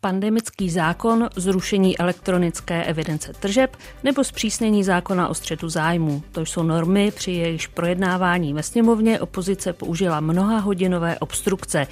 [0.00, 6.22] pandemický zákon, zrušení elektronické evidence tržeb nebo zpřísnění zákona o střetu zájmu.
[6.32, 11.86] To jsou normy, při jejichž projednávání ve sněmovně opozice použila mnoha hodinové obstrukce.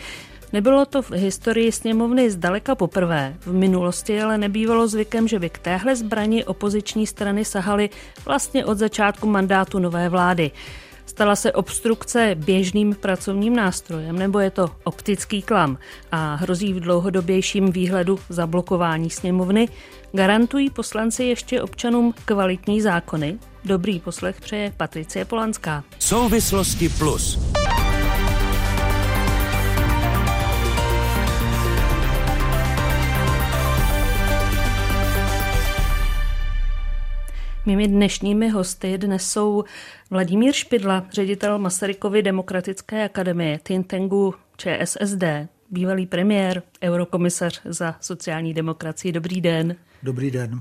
[0.52, 3.34] Nebylo to v historii sněmovny zdaleka poprvé.
[3.40, 7.90] V minulosti ale nebývalo zvykem, že by k téhle zbrani opoziční strany sahaly
[8.24, 10.50] vlastně od začátku mandátu nové vlády.
[11.06, 15.78] Stala se obstrukce běžným pracovním nástrojem, nebo je to optický klam
[16.12, 19.68] a hrozí v dlouhodobějším výhledu zablokování sněmovny?
[20.12, 23.38] Garantují poslanci ještě občanům kvalitní zákony?
[23.64, 25.84] Dobrý poslech přeje Patricie Polanská.
[25.98, 27.38] Souvislosti plus.
[37.66, 39.64] Mými dnešními hosty dnes jsou
[40.10, 45.24] Vladimír Špidla, ředitel Masarykovy demokratické akademie, think tanku ČSSD,
[45.70, 49.12] bývalý premiér, eurokomisař za sociální demokracii.
[49.12, 49.76] Dobrý den.
[50.02, 50.60] Dobrý den.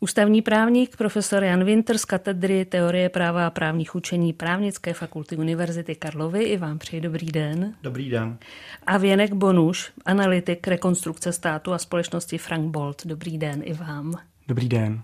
[0.00, 5.94] Ústavní právník, profesor Jan Winter z katedry teorie práva a právních učení právnické fakulty Univerzity
[5.94, 6.44] Karlovy.
[6.44, 7.74] I vám přeji dobrý den.
[7.82, 8.38] Dobrý den.
[8.86, 13.06] A Věnek Bonuš, analytik rekonstrukce státu a společnosti Frank Bolt.
[13.06, 14.14] Dobrý den i vám.
[14.48, 15.02] Dobrý den.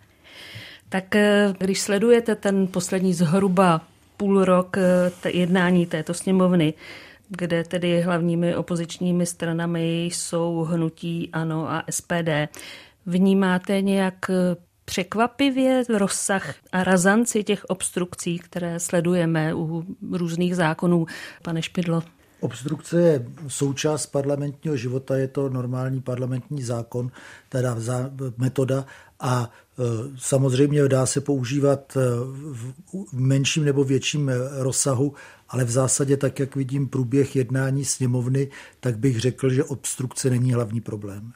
[0.93, 3.81] Tak eh, když sledujete ten poslední zhruba
[4.17, 6.75] půl rok eh, jednání této sněmovny,
[7.29, 12.49] kde tedy hlavními opozičními stranami jsou hnutí ANO a SPD,
[13.07, 21.07] vnímáte nějak eh, překvapivě rozsah a razanci těch obstrukcí, které sledujeme u různých zákonů,
[21.43, 22.03] pane Špidlo?
[22.43, 27.11] Obstrukce je součást parlamentního života, je to normální parlamentní zákon,
[27.49, 27.77] teda
[28.37, 28.87] metoda
[29.21, 29.83] a e,
[30.19, 32.01] samozřejmě dá se používat e,
[33.13, 35.15] v menším nebo větším e, rozsahu,
[35.49, 40.53] ale v zásadě tak, jak vidím průběh jednání sněmovny, tak bych řekl, že obstrukce není
[40.53, 41.33] hlavní problém.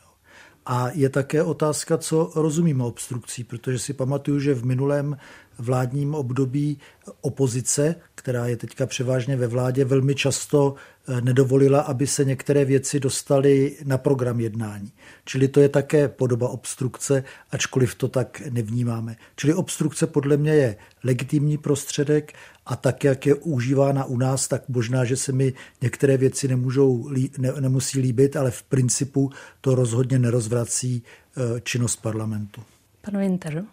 [0.66, 5.16] A je také otázka, co rozumíme obstrukcí, protože si pamatuju, že v minulém
[5.58, 6.78] vládním období
[7.20, 10.75] opozice, která je teďka převážně ve vládě, velmi často
[11.08, 14.92] eh, nedovolila, aby se některé věci dostaly na program jednání.
[15.25, 19.16] Čili to je také podoba obstrukce, ačkoliv to tak nevnímáme.
[19.36, 22.32] Čili obstrukce podle mě je legitimní prostředek
[22.66, 25.52] a tak, jak je užívána u nás, tak možná, že se mi
[25.82, 27.08] některé věci nemůžou,
[27.38, 32.62] ne, nemusí líbit, ale v principu to rozhodně nerozvrací eh, činnost parlamentu.
[33.00, 33.64] Pan Winter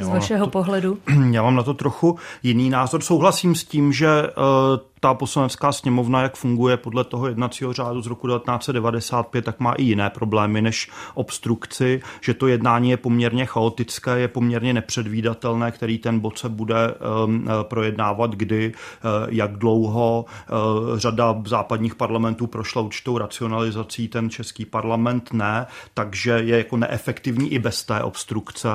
[0.00, 0.98] z vašeho to, pohledu?
[1.30, 3.02] Já mám na to trochu jiný názor.
[3.02, 8.06] Souhlasím s tím, že uh, ta poslanecká sněmovna, jak funguje podle toho jednacího řádu z
[8.06, 14.18] roku 1995, tak má i jiné problémy než obstrukci, že to jednání je poměrně chaotické,
[14.18, 16.94] je poměrně nepředvídatelné, který ten bod se bude
[17.24, 20.24] um, projednávat, kdy, uh, jak dlouho.
[20.50, 27.52] Uh, řada západních parlamentů prošla určitou racionalizací, ten český parlament ne, takže je jako neefektivní
[27.52, 28.68] i bez té obstrukce,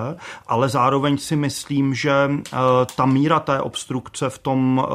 [0.48, 2.60] ale zároveň si myslím, že uh,
[2.96, 4.86] ta míra té obstrukce v tom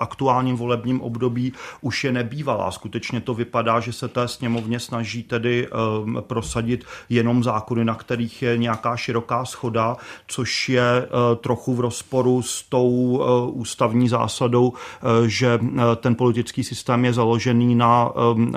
[0.00, 2.70] aktuálním volebním volebním období už je nebývalá.
[2.70, 8.42] Skutečně to vypadá, že se té sněmovně snaží tedy um, prosadit jenom zákony, na kterých
[8.42, 9.96] je nějaká široká schoda,
[10.26, 15.58] což je uh, trochu v rozporu s tou uh, ústavní zásadou, uh, že
[15.96, 18.52] ten politický systém je založený na um,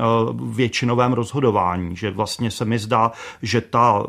[0.53, 3.11] většinovém rozhodování, že vlastně se mi zdá,
[3.41, 4.03] že ta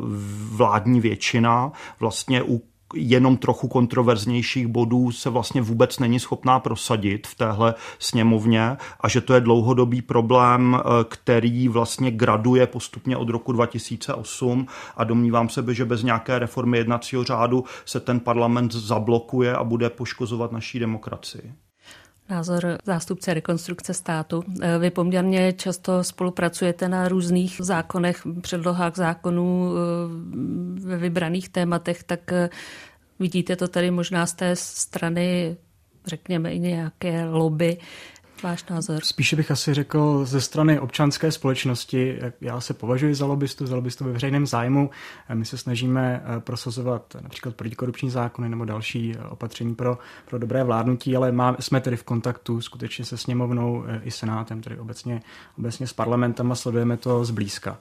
[0.51, 2.61] vládní většina vlastně u
[2.93, 9.21] jenom trochu kontroverznějších bodů se vlastně vůbec není schopná prosadit v téhle sněmovně a že
[9.21, 14.67] to je dlouhodobý problém, eh, který vlastně graduje postupně od roku 2008
[14.97, 19.89] a domnívám se, že bez nějaké reformy jednacího řádu se ten parlament zablokuje a bude
[19.89, 21.53] poškozovat naší demokracii.
[22.33, 24.43] Názor zástupce rekonstrukce státu.
[24.61, 32.31] Eh, vy poměrně často spolupracujete na různých zákonech, předlohách zákonů eh, ve vybraných tématech, tak
[32.31, 32.49] eh,
[33.19, 35.57] vidíte to tady možná z té strany,
[36.05, 37.77] řekněme, i nějaké lobby
[38.43, 39.03] váš názor?
[39.03, 42.19] Spíše bych asi řekl ze strany občanské společnosti.
[42.41, 44.89] Já se považuji za lobbystu, za lobbystu ve veřejném zájmu.
[45.33, 49.97] My se snažíme eh, prosazovat například protikorupční zákony nebo další eh, opatření pro,
[50.29, 54.61] pro dobré vládnutí, ale má, jsme tedy v kontaktu skutečně se sněmovnou eh, i senátem,
[54.61, 55.21] tedy obecně,
[55.57, 57.77] obecně s parlamentem a sledujeme to zblízka.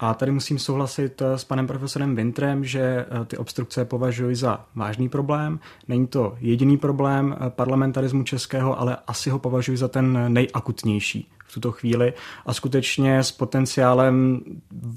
[0.00, 4.64] A tady musím souhlasit eh, s panem profesorem Wintrem, že eh, ty obstrukce považuji za
[4.74, 5.60] vážný problém.
[5.88, 11.54] Není to jediný problém eh, parlamentarismu českého, ale asi ho považuji za ten nejakutnější v
[11.54, 12.12] tuto chvíli
[12.46, 14.40] a skutečně s potenciálem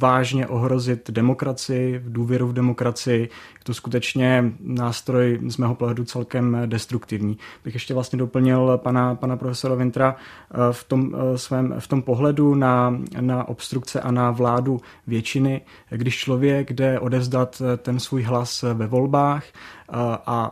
[0.02, 3.22] vážně ohrozit demokracii, důvěru v demokracii.
[3.22, 7.38] Je to skutečně nástroj z mého pohledu celkem destruktivní.
[7.64, 12.02] Bych ještě vlastně doplnil pana, pana profesora Vintra eh, v tom, eh, svém, v tom
[12.02, 18.62] pohledu na, na obstrukce a na vládu většiny, když člověk jde odevzdat ten svůj hlas
[18.74, 19.44] ve volbách
[20.26, 20.50] a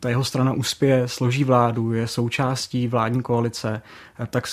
[0.00, 3.82] ta jeho strana uspěje, složí vládu, je součástí vládní koalice,
[4.30, 4.44] tak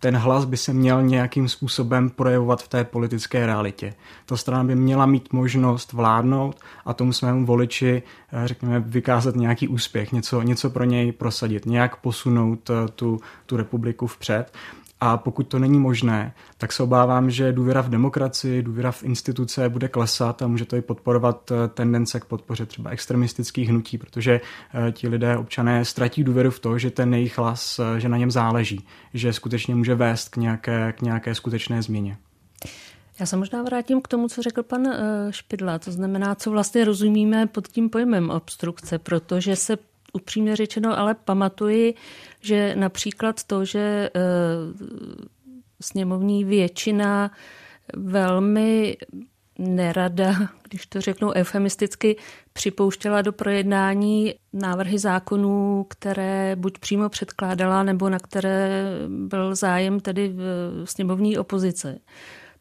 [0.00, 3.94] ten hlas by se měl nějakým způsobem projevovat v té politické realitě.
[4.26, 9.68] Ta strana by měla mít možnost vládnout a tomu svému voliči, eh, řekněme, vykázat nějaký
[9.68, 14.52] úspěch, něco, něco pro něj prosadit, nějak posunout eh, tu, tu republiku vpřed.
[15.00, 19.68] A pokud to není možné, tak se obávám, že důvěra v demokracii, důvěra v instituce
[19.68, 24.40] bude klesat a může to i podporovat eh, tendence k podpoře třeba extremistických hnutí, protože
[24.88, 28.16] eh, ti lidé, občané, ztratí důvěru v to, že ten jejich hlas, eh, že na
[28.16, 32.16] něm záleží, že skutečně může vést k nějaké, k nějaké skutečné změně.
[33.20, 34.82] Já se možná vrátím k tomu, co řekl pan
[35.30, 39.76] Špidla, to znamená, co vlastně rozumíme pod tím pojmem obstrukce, protože se
[40.12, 41.94] upřímně řečeno, ale pamatuji,
[42.40, 44.20] že například to, že eh,
[45.80, 47.30] sněmovní většina
[47.96, 48.96] velmi
[49.58, 50.34] nerada,
[50.68, 52.16] když to řeknu eufemisticky,
[52.52, 60.28] připouštěla do projednání návrhy zákonů, které buď přímo předkládala, nebo na které byl zájem tedy
[60.28, 61.98] v sněmovní opozice.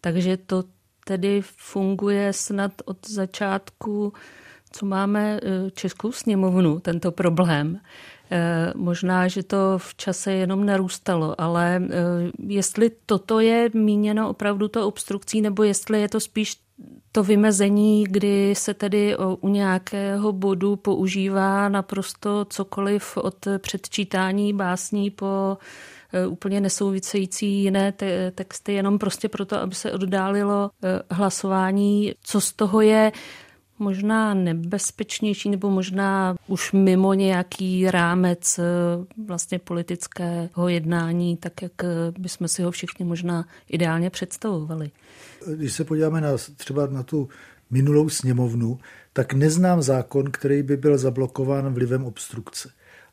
[0.01, 0.63] Takže to
[1.05, 4.13] tedy funguje snad od začátku
[4.75, 7.79] co máme e, Českou sněmovnu, tento problém.
[8.31, 11.81] E, možná, že to v čase jenom narůstalo, ale e,
[12.47, 16.57] jestli toto je míněno opravdu to obstrukcí, nebo jestli je to spíš
[17.11, 25.57] to vymezení, kdy se tedy u nějakého bodu používá naprosto cokoliv od předčítání básní po
[26.29, 30.71] úplně nesouvisející jiné te- texty, jenom prostě proto, aby se oddálilo
[31.11, 32.13] hlasování.
[32.23, 33.11] Co z toho je
[33.79, 38.63] možná nebezpečnější nebo možná už mimo nějaký rámec eh,
[39.27, 41.87] vlastně politického jednání, tak jak eh,
[42.19, 44.91] bychom si ho všichni možná ideálně představovali.
[45.55, 47.29] Když se podíváme na, třeba na tu
[47.71, 48.79] minulou sněmovnu,
[49.13, 52.69] tak neznám zákon, který by byl zablokován vlivem obstrukce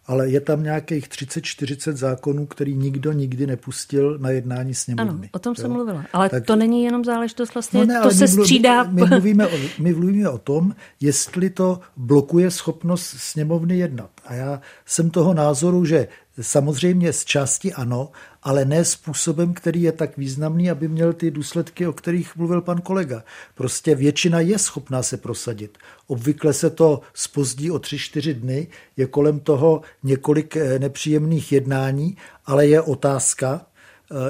[0.06, 5.10] ale je tam nějakých 30-40 zákonů, který nikdo nikdy nepustil na jednání sněmovny.
[5.10, 5.62] Ano, o tom jo?
[5.62, 6.04] jsem mluvila.
[6.12, 8.82] Ale tak, to není jenom záležitost vlastně, no ne, to se mluv, střídá.
[8.82, 14.10] My, my, mluvíme o, my mluvíme o tom, jestli to blokuje schopnost sněmovny jednat.
[14.26, 16.08] A já jsem toho názoru, že
[16.40, 18.10] samozřejmě z části ano,
[18.42, 22.80] ale ne způsobem, který je tak významný, aby měl ty důsledky, o kterých mluvil pan
[22.80, 23.24] kolega.
[23.54, 25.78] Prostě většina je schopná se prosadit.
[26.06, 32.16] Obvykle se to spozdí o tři čtyři dny, je kolem toho několik eh, nepříjemných jednání,
[32.46, 33.66] ale je otázka,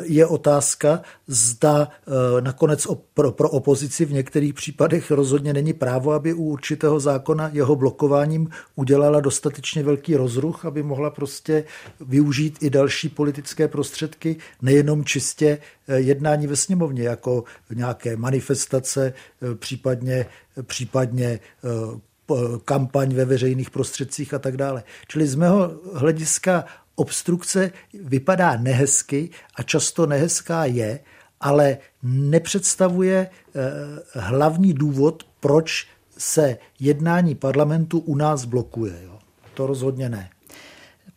[0.02, 6.32] je otázka, zda eh, nakonec pro, pro opozici v některých případech rozhodně není právo, aby
[6.32, 11.64] u určitého zákona jeho blokováním udělala dostatečně velký rozruch, aby mohla prostě
[12.00, 15.58] využít i další politické prostředky, nejenom čistě
[15.88, 17.44] eh, jednání ve sněmovně, jako
[17.74, 19.12] nějaké manifestace,
[19.58, 20.26] případně,
[20.62, 21.40] případně
[22.64, 24.82] kampaň ve veřejných prostředcích a tak dále.
[25.08, 26.64] Čili z mého hlediska
[26.94, 31.00] obstrukce vypadá nehezky a často nehezká je,
[31.40, 33.60] ale nepředstavuje eh,
[34.14, 39.00] hlavní důvod, proč se jednání parlamentu u nás blokuje.
[39.04, 39.18] Jo.
[39.54, 40.30] To rozhodně ne.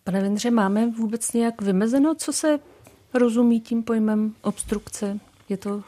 [0.03, 2.59] Pane Vindře, máme vůbec nějak vymezeno, co se
[3.13, 5.19] rozumí tím pojmem obstrukce?
[5.49, 5.83] Je to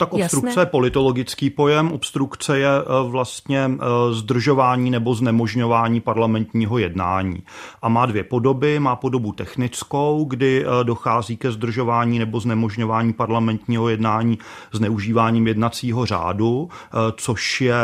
[0.00, 0.62] tak obstrukce Jasné.
[0.62, 1.92] je politologický pojem.
[1.92, 7.42] Obstrukce je eh, vlastně eh, zdržování nebo znemožňování parlamentního jednání.
[7.82, 8.78] A má dvě podoby.
[8.78, 14.38] Má podobu technickou, kdy eh, dochází ke zdržování nebo znemožňování parlamentního jednání
[14.72, 16.68] zneužíváním jednacího řádu,
[17.16, 17.74] což je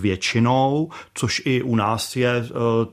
[0.00, 2.44] většinou, což i u nás je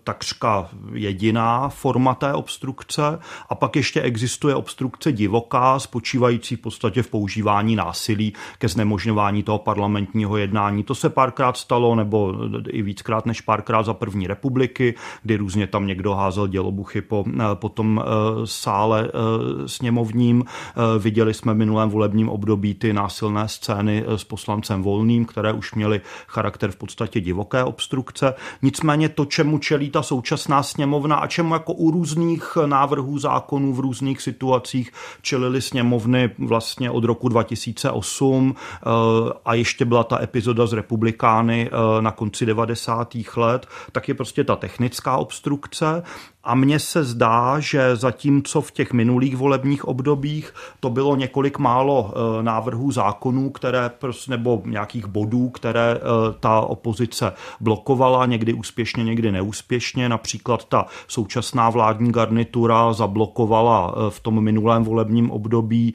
[0.03, 3.19] takřka jediná forma té obstrukce.
[3.49, 9.57] A pak ještě existuje obstrukce divoká, spočívající v podstatě v používání násilí, ke znemožňování toho
[9.59, 10.83] parlamentního jednání.
[10.83, 12.33] To se párkrát stalo, nebo
[12.69, 17.69] i víckrát než párkrát za první republiky, kdy různě tam někdo házel dělobuchy po, po
[17.69, 18.07] tom eh,
[18.45, 20.43] sále eh, sněmovním.
[20.47, 25.73] Eh, viděli jsme v minulém volebním období ty násilné scény s poslancem Volným, které už
[25.73, 28.33] měly charakter v podstatě divoké obstrukce.
[28.61, 33.79] Nicméně to, čemu čelí ta současná sněmovna a čemu jako u různých návrhů zákonů v
[33.79, 40.73] různých situacích čelili sněmovny vlastně od roku 2008, Eh, a ještě byla ta epizoda z
[40.73, 43.15] republikány eh, na konci 90.
[43.35, 46.03] let, tak je prostě ta technická obstrukce
[46.45, 52.13] A mně se zdá, že zatímco v těch minulých volebních obdobích to bylo několik málo
[52.13, 53.91] eh, návrhů zákonů, které
[54.27, 55.99] nebo nějakých bodů, které eh,
[56.39, 60.09] ta opozice blokovala, někdy úspěšně, někdy neúspěšně.
[60.09, 65.93] Například ta současná vládní garnitura zablokovala eh, v tom minulém volebním období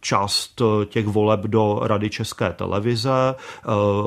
[0.00, 3.34] část těch voleb do Rady České televize.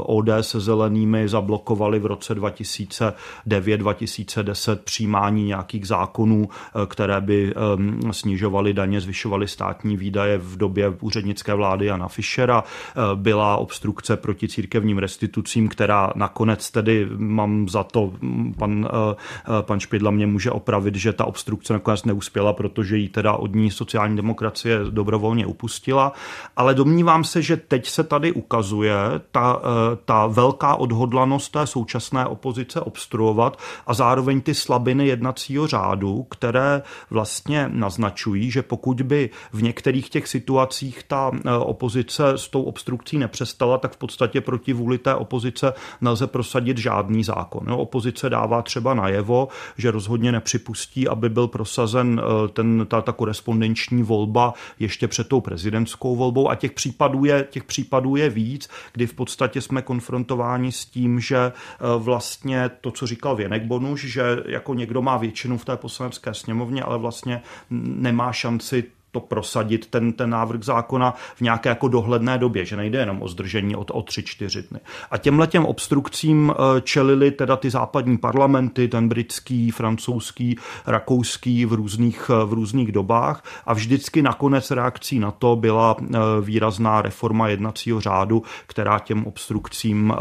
[0.04, 8.74] ODS se zelenými zablokovali v roce 2009-2010 přijímání nějakých zákonů, eh, které by ehm, snižovaly
[8.74, 12.64] daně, zvyšovaly státní výdaje v době úřednické vlády Jana Fischera.
[12.64, 18.14] Eh, byla obstrukce proti církevním restitucím, která nakonec tedy mám za to,
[18.58, 23.34] pan, eh, pan Špidla mě může opravit, že ta obstrukce nakonec neuspěla, protože jí teda
[23.34, 26.14] od ní sociální demokracie dobrovolně upustila.
[26.56, 28.96] Ale domnívám se, že teď se tady ukazuje
[29.32, 29.62] ta,
[30.06, 35.08] ta velká odhodlanost té současné opozice obstruovat a zároveň ty slabiny
[35.50, 42.30] jednacího řádu, které vlastně naznačují, že pokud by v některých těch situacích ta e, opozice
[42.36, 47.64] s tou obstrukcí nepřestala, tak v podstatě proti vůli té opozice nelze prosadit žádný zákon.
[47.66, 53.12] No, opozice dává třeba najevo, že rozhodně nepřipustí, aby byl prosazen e, ten, ta, ta
[53.12, 58.70] korespondenční volba ještě před tou prezidentskou volbou a těch případů je, těch případů je víc,
[58.94, 61.52] kdy v podstatě jsme konfrontováni s tím, že e,
[61.98, 66.84] vlastně to, co říkal Věnek Bonuš, že jako někdo má většinu v té poslanecké sněmovně,
[66.84, 68.84] ale vlastně nemá šanci
[69.20, 73.28] to prosadit, ten, ten návrh zákona v nějaké jako dohledné době, že nejde jenom o
[73.28, 74.80] zdržení od o tři, čtyři dny.
[75.12, 80.58] A těmhle těm obstrukcím eh, čelili teda ty západní parlamenty, ten britský, francouzský,
[80.88, 83.44] rakouský v různých, eh, v různých dobách.
[83.66, 90.14] A vždycky nakonec reakcí na to byla eh, výrazná reforma jednacího řádu, která těm obstrukcím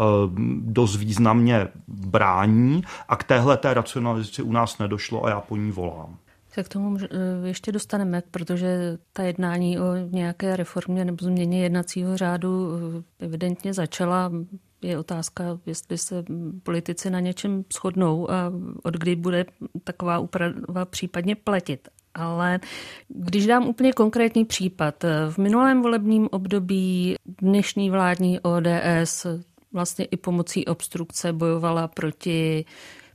[0.60, 2.82] dost významně brání.
[3.08, 6.16] A k téhle té racionalizaci u nás nedošlo a já po ní volám
[6.56, 7.08] se k tomu eh,
[7.48, 12.70] ještě dostaneme, protože ta jednání o nějaké reformě nebo změně jednacího řádu
[13.20, 14.32] eh, evidentně začala.
[14.82, 16.24] Je otázka, jestli se
[16.62, 19.44] politici na něčem shodnou a od kdy bude
[19.84, 21.88] taková úprava případně platit.
[22.14, 22.60] Ale
[23.08, 29.26] když dám úplně konkrétní případ, v minulém volebním období dnešní vládní ODS
[29.72, 32.64] vlastně i pomocí obstrukce bojovala proti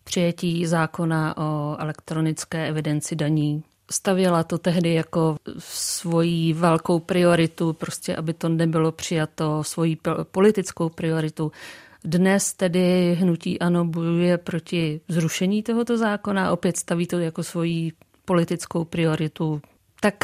[0.03, 3.63] přijetí zákona o elektronické evidenci daní.
[3.91, 9.98] Stavěla to tehdy jako svoji velkou prioritu, prostě aby to nebylo přijato, svoji
[10.31, 11.51] politickou prioritu.
[12.03, 17.91] Dnes tedy hnutí ANO bojuje proti zrušení tohoto zákona, opět staví to jako svoji
[18.25, 19.62] politickou prioritu.
[20.00, 20.24] Tak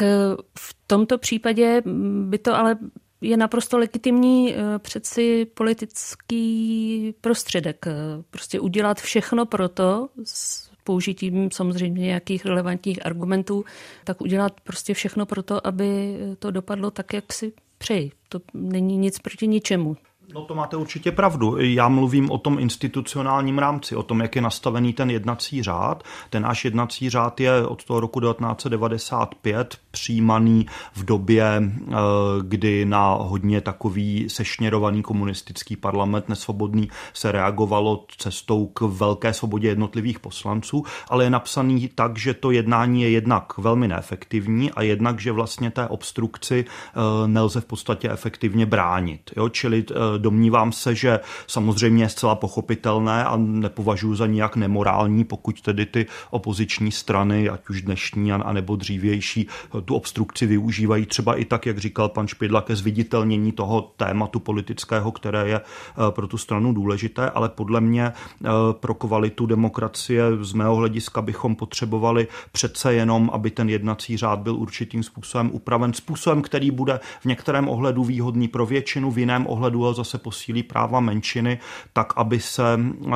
[0.58, 1.82] v tomto případě
[2.24, 2.78] by to ale
[3.20, 7.86] je naprosto legitimní eh, přeci politický prostředek.
[7.86, 7.92] Eh,
[8.30, 13.64] prostě udělat všechno pro to, s použitím samozřejmě nějakých relevantních argumentů,
[14.04, 18.12] tak udělat prostě všechno pro to, aby to dopadlo tak, jak si přeji.
[18.28, 19.96] To není nic proti ničemu.
[20.34, 21.56] No to máte určitě pravdu.
[21.58, 26.02] Já mluvím o tom institucionálním rámci, o tom, jak je nastavený ten jednací řád.
[26.30, 31.94] Ten náš jednací řád je od toho roku 1995 přijímaný v době, eh,
[32.42, 40.18] kdy na hodně takový sešněrovaný komunistický parlament nesvobodný se reagovalo cestou k velké svobodě jednotlivých
[40.18, 45.32] poslanců, ale je napsaný tak, že to jednání je jednak velmi neefektivní a jednak, že
[45.32, 49.30] vlastně té obstrukci eh, nelze v podstatě efektivně bránit.
[49.36, 49.48] Jo?
[49.48, 55.60] Čili eh, domnívám se, že samozřejmě je zcela pochopitelné a nepovažuji za nijak nemorální, pokud
[55.60, 59.46] tedy ty opoziční strany, ať už dnešní a nebo dřívější,
[59.84, 65.12] tu obstrukci využívají třeba i tak, jak říkal pan Špidla, ke zviditelnění toho tématu politického,
[65.12, 70.52] které je eh, pro tu stranu důležité, ale podle mě eh, pro kvalitu demokracie z
[70.52, 76.42] mého hlediska bychom potřebovali přece jenom, aby ten jednací řád byl určitým způsobem upraven, způsobem,
[76.42, 81.00] který bude v některém ohledu výhodný pro většinu, v jiném ohledu zase se posílí práva
[81.00, 81.58] menšiny,
[81.92, 83.10] tak aby se eh,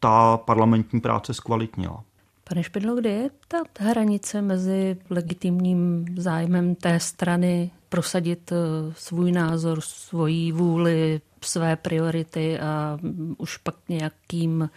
[0.00, 2.04] ta parlamentní práce zkvalitnila.
[2.48, 8.56] Pane Špidlo, kde je ta hranice mezi legitimním zájmem té strany prosadit eh,
[8.96, 12.98] svůj názor, svoji vůli, své priority a
[13.38, 14.70] už pak nějakým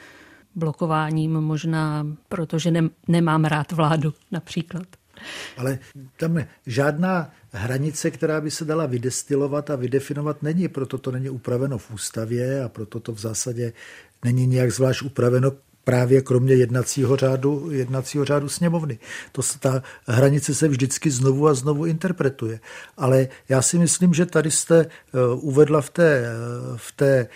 [0.55, 4.88] blokováním možná, protože ne, nemám rád vládu například?
[5.58, 5.79] Ale
[6.17, 10.67] tam žádná hranice, která by se dala vydestilovat a vydefinovat, není.
[10.67, 13.74] Proto to není upraveno v ústavě a proto to v zásadě
[14.25, 15.51] není nějak zvlášť upraveno
[15.84, 19.00] právě kromě jednacího řádu, jednacího řádu sněmovny.
[19.32, 22.60] To, ta hranice se vždycky znovu a znovu interpretuje.
[22.98, 24.86] Ale já si myslím, že tady jste
[25.36, 26.25] uvedla v té,
[26.75, 27.27] v té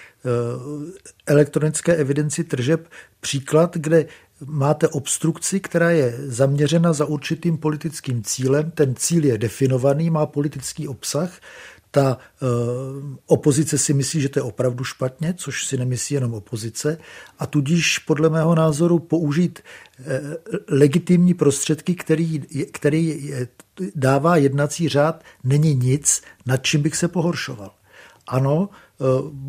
[1.25, 2.87] elektronické evidenci tržeb
[3.19, 4.05] příklad, kde
[4.45, 8.71] máte obstrukci, která je zaměřena za určitým politickým cílem.
[8.71, 11.31] Ten cíl je definovaný, má politický obsah.
[11.91, 12.45] Ta e,
[13.25, 16.97] opozice si myslí, že to je opravdu špatně, což si nemyslí jenom opozice.
[17.39, 20.21] A tudíž podle mého názoru použít e,
[20.67, 22.39] legitimní prostředky, který,
[22.71, 23.33] který
[23.95, 27.71] dává jednací řád, není nic, nad čím bych se pohoršoval.
[28.27, 28.86] Ano, Eh,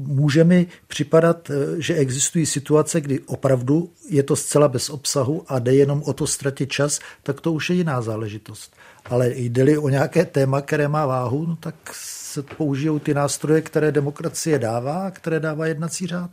[0.06, 5.58] může mi připadat, eh, že existují situace, kdy opravdu je to zcela bez obsahu a
[5.58, 8.76] jde jenom o to ztratit čas, tak to už je jiná záležitost.
[9.04, 13.92] Ale jde-li o nějaké téma, které má váhu, no tak se použijou ty nástroje, které
[13.92, 16.30] demokracie dává a které dává jednací řád.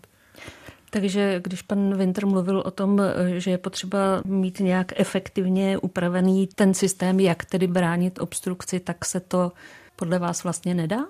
[0.89, 6.47] Takže když pan Winter mluvil o tom, eh, že je potřeba mít nějak efektivně upravený
[6.55, 9.51] ten systém, jak tedy bránit obstrukci, tak se to
[9.95, 11.05] podle vás vlastně nedá?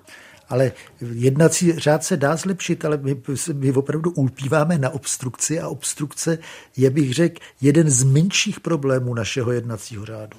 [0.48, 3.16] Ale jednací řád se dá zlepšit, ale my,
[3.52, 6.38] my opravdu ulpíváme na obstrukci a obstrukce
[6.76, 10.38] je, bych řekl, jeden z menších problémů našeho jednacího řádu.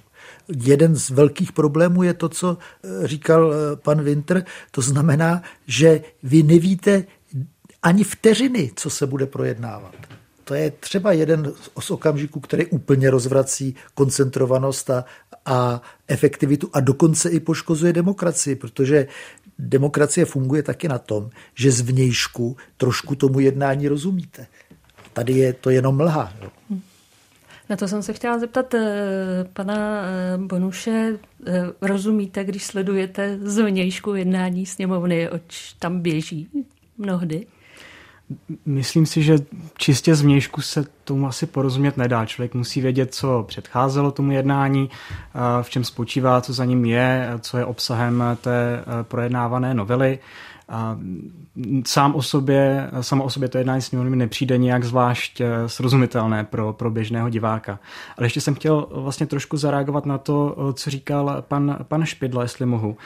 [0.64, 6.02] Jeden z velkých problémů je to, co eh, říkal eh, pan Winter, to znamená, že
[6.24, 7.04] vy nevíte
[7.84, 9.96] ani vteřiny, co se bude projednávat.
[10.44, 15.06] To je třeba jeden z okamžiků, který úplně rozvrací koncentrovanost a,
[15.46, 19.08] a efektivitu a dokonce i poškozuje demokracii, protože
[19.60, 24.48] demokracie funguje taky na tom, že z vnějšku trošku tomu jednání rozumíte.
[25.14, 26.34] Tady je to jenom mlha.
[26.42, 26.50] Jo.
[27.70, 28.86] Na to jsem se chtěla zeptat eh,
[29.54, 31.20] pana eh, Bonuše.
[31.48, 36.48] Eh, rozumíte, když sledujete z vnějšku jednání sněmovny, oč tam běží
[36.98, 37.48] mnohdy?
[38.66, 39.38] Myslím si, že
[39.78, 42.26] čistě z vnějšku se tomu asi porozumět nedá.
[42.26, 44.90] Člověk musí vědět, co předcházelo tomu jednání,
[45.62, 50.20] v čem spočívá, co za ním je, co je obsahem té projednávané novely.
[51.86, 56.74] Sám o sobě, samo o sobě to jednání s ním nepřijde nějak zvlášť srozumitelné pro,
[56.74, 57.80] pro běžného diváka.
[58.18, 62.66] Ale ještě jsem chtěl vlastně trošku zareagovat na to, co říkal pan, pan Špidla, jestli
[62.66, 62.98] mohu.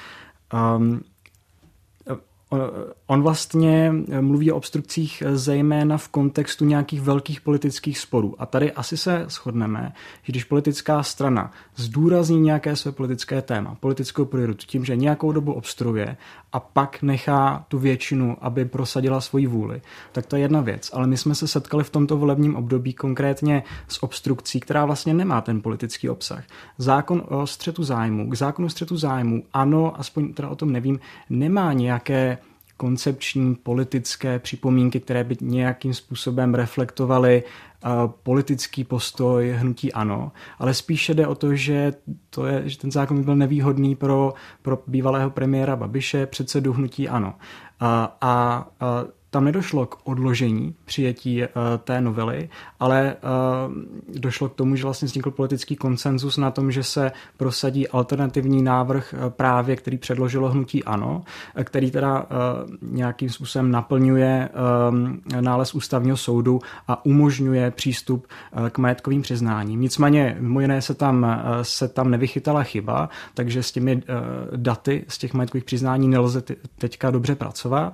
[0.78, 1.02] Um,
[3.08, 8.36] On vlastně eh, mluví o obstrukcích eh, zejména v kontextu nějakých velkých politických sporů.
[8.40, 9.94] A tady asi se shodneme,
[10.24, 15.54] že když politická strana zdůrazní nějaké své politické téma, politickou prioritu tím, že nějakou dobu
[15.54, 16.18] obstruuje
[16.54, 19.82] a pak nechá tu většinu, aby prosadila svoji vůli,
[20.12, 20.90] tak to je jedna věc.
[20.94, 25.42] Ale my jsme se setkali v tomto volebním období konkrétně s obstrukcí, která vlastně nemá
[25.42, 26.44] ten politický obsah.
[26.78, 31.74] Zákon o střetu zájmu, k zákonu střetu zájmu, ano, aspoň teda o tom nevím, nemá
[31.74, 32.38] nějaké
[32.82, 37.92] koncepční politické připomínky, které by nějakým způsobem reflektovaly uh,
[38.24, 41.94] politický postoj hnutí ano, ale spíše jde o to, že,
[42.30, 47.10] to je, že ten zákon by byl nevýhodný pro, pro bývalého premiéra Babiše, předsedu hnutí
[47.10, 47.34] ano.
[47.80, 51.48] A, a, a tam nedošlo k odložení přijetí uh,
[51.84, 56.84] té novely, ale uh, došlo k tomu, že vlastně vznikl politický konsenzus na tom, že
[56.84, 61.24] se prosadí alternativní návrh uh, právě, který předložilo hnutí ANO,
[61.64, 62.26] který teda
[62.82, 64.50] nějakým způsobem naplňuje
[65.42, 68.28] nález ústavního soudu a umožňuje přístup
[68.70, 69.82] k majetkovým přiznáním.
[69.82, 74.04] Nicméně mimo jiné se tam, se tam nevychytala chyba, takže s těmi
[74.56, 76.44] daty z těch majetkových přiznání nelze
[76.78, 77.94] teďka dobře pracovat.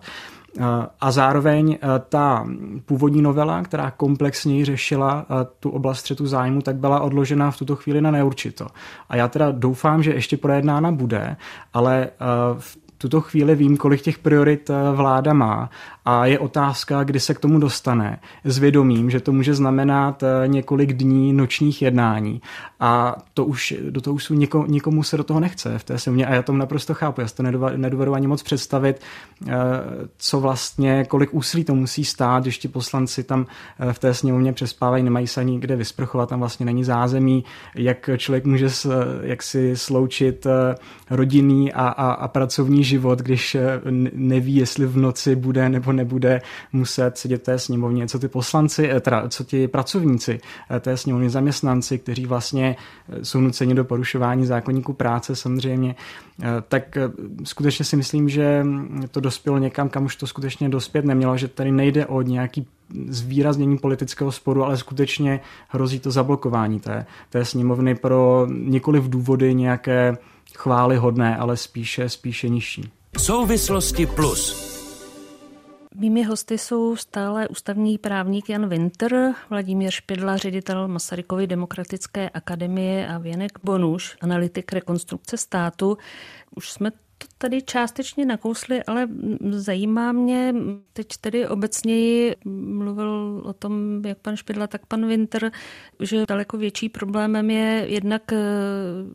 [0.99, 2.47] A zároveň eh, ta
[2.85, 7.75] původní novela, která komplexněji řešila eh, tu oblast střetu zájmu, tak byla odložena v tuto
[7.75, 8.67] chvíli na neurčito.
[9.09, 11.37] A já teda doufám, že ještě projednána bude,
[11.73, 12.09] ale eh,
[12.59, 15.69] v tuto chvíli vím, kolik těch priorit vláda má
[16.09, 18.19] a je otázka, kdy se k tomu dostane.
[18.43, 22.41] S vědomím, že to může znamenat eh, několik dní nočních jednání
[22.79, 25.99] a to už, do toho už jsou něko, nikomu se do toho nechce v té
[25.99, 27.21] silně a já to naprosto chápu.
[27.21, 27.43] Já si to
[27.75, 29.01] nedovedu ani moc představit,
[29.47, 29.53] eh,
[30.17, 33.45] co vlastně, kolik úsilí to musí stát, když ti poslanci tam
[33.79, 37.43] eh, v té sněmovně přespávají, nemají se ani kde vysprchovat, tam vlastně není zázemí,
[37.75, 38.69] jak člověk může
[39.21, 40.47] jak si sloučit
[41.09, 43.57] rodinný a, a, a pracovní život, když
[44.13, 46.41] neví, jestli v noci bude nebo nebude
[46.73, 50.39] muset sedět té sněmovně, co ty poslanci, eh, teda co ti pracovníci
[50.71, 52.75] eh, té sněmovny, zaměstnanci, kteří vlastně
[53.09, 55.95] eh, jsou nuceni do porušování zákonníku práce samozřejmě,
[56.67, 56.97] tak
[57.43, 58.65] skutečně si myslím, že
[59.11, 62.67] to dospělo někam, kam už to skutečně dospět nemělo, že tady nejde o nějaký
[63.07, 69.55] zvýraznění politického sporu, ale skutečně hrozí to zablokování té, té sněmovny pro nikoli v důvody
[69.55, 70.17] nějaké
[70.57, 72.91] chvály hodné, ale spíše, spíše nižší.
[73.17, 74.66] Souvislosti plus.
[75.99, 83.17] Mými hosty jsou stále ústavní právník Jan Winter, Vladimír Špidla, ředitel Masarykovy demokratické akademie a
[83.17, 85.97] Věnek Bonuš, analytik rekonstrukce státu.
[86.55, 89.07] Už jsme to tady částečně nakousli, ale
[89.49, 90.55] zajímá mě,
[90.93, 95.51] teď tedy obecněji mluvil o tom, jak pan Špidla, tak pan Winter,
[95.99, 98.37] že daleko větší problémem je jednak eh,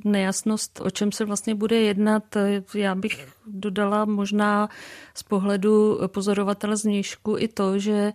[0.04, 2.36] nejasnost, o čem se vlastně bude jednat.
[2.74, 4.68] Já bych dodala možná
[5.14, 8.12] z pohledu pozorovatele z Měšku i to, že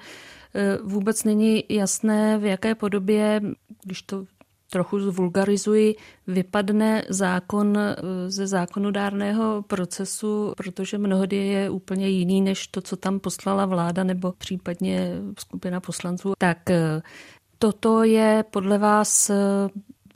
[0.55, 3.41] eh, vůbec není jasné, v jaké podobě,
[3.83, 4.25] když to
[4.69, 5.95] trochu zvulgarizuji,
[6.27, 7.95] vypadne zákon eh,
[8.27, 14.31] ze zákonodárného procesu, protože mnohdy je úplně jiný než to, co tam poslala vláda nebo
[14.31, 16.33] případně skupina poslanců.
[16.37, 17.01] Tak eh,
[17.59, 19.35] toto je podle vás eh,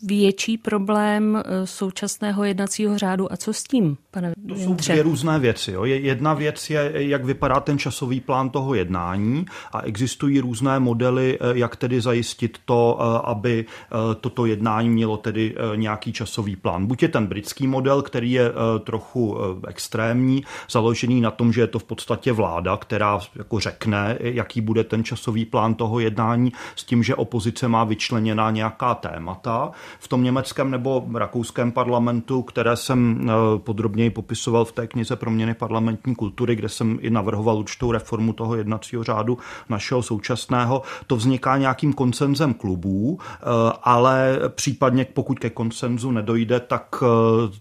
[0.03, 3.97] větší problém současného jednacího řádu a co s tím?
[4.11, 5.71] pane To jsou dvě různé věci.
[5.71, 5.85] Jo.
[5.85, 11.57] Jedna věc je, jak vypadá ten časový plán toho jednání a existují různé modely, eh,
[11.57, 16.85] jak tedy zajistit to, eh, aby eh, toto jednání mělo tedy nějaký časový plán.
[16.85, 18.51] Buď je ten britský model, který je
[18.83, 19.37] trochu
[19.67, 24.83] extrémní, založený na tom, že je to v podstatě vláda, která jako řekne, jaký bude
[24.83, 29.71] ten časový plán toho jednání, s tím, že opozice má vyčleněná nějaká témata.
[29.99, 35.53] V tom německém nebo rakouském parlamentu, které jsem podrobně podrobněji popisoval v té knize Proměny
[35.53, 39.37] parlamentní kultury, kde jsem i navrhoval určitou reformu toho jednacího řádu
[39.69, 40.81] našeho současného.
[41.07, 43.45] To vzniká nějakým koncenzem klubů, eh,
[43.83, 47.07] ale případně pokud ke koncenzu nedojde, tak eh,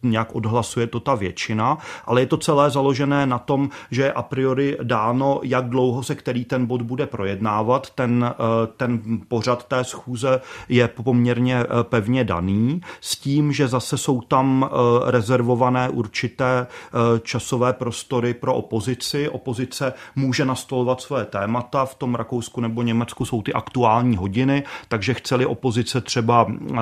[0.03, 4.23] nějak odhlasuje to ta většina, ale je to celé založené na tom, že je a
[4.23, 7.91] priori dáno, jak dlouho se který ten bod bude projednávat.
[7.91, 14.21] Ten, eh, ten pořad té schůze je poměrně pevně daný, s tím, že zase jsou
[14.21, 14.71] tam
[15.07, 19.29] rezervované určité eh, časové prostory pro opozici.
[19.29, 25.15] Opozice může nastolovat své témata, v tom Rakousku nebo Německu jsou ty aktuální hodiny, takže
[25.15, 26.77] chceli opozice třeba eh,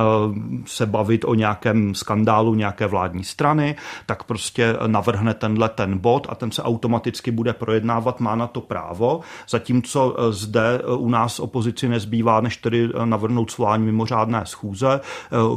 [0.67, 6.35] se bavit o nějakém skandálu nějaké vládní strany, tak prostě navrhne tenhle ten bod a
[6.35, 11.89] ten se automaticky bude projednávat, má na to právo, zatímco eh, zde u nás opozici
[11.89, 15.01] nezbývá, než tedy navrhnout svolání mimořádné schůze,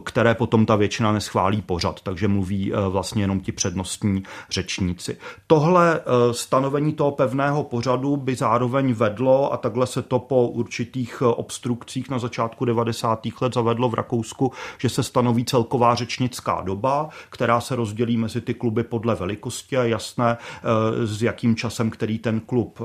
[0.04, 5.18] které potom ta většina neschválí pořad, takže mluví vlastně jenom ti přednostní řečníci.
[5.48, 11.22] Tohle eh, stanovení toho pevného pořadu by zároveň vedlo, a takhle se to po určitých
[11.22, 13.28] eh, obstrukcích na začátku 90.
[13.42, 18.54] let zavedlo v Rakousku, že se stanoví celková řečnická doba, která se rozdělí mezi ty
[18.54, 22.82] kluby podle velikosti a jasné, eh, s jakým časem, který ten klub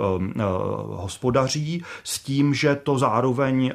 [0.86, 3.72] hospodaří, s tím, že to zároveň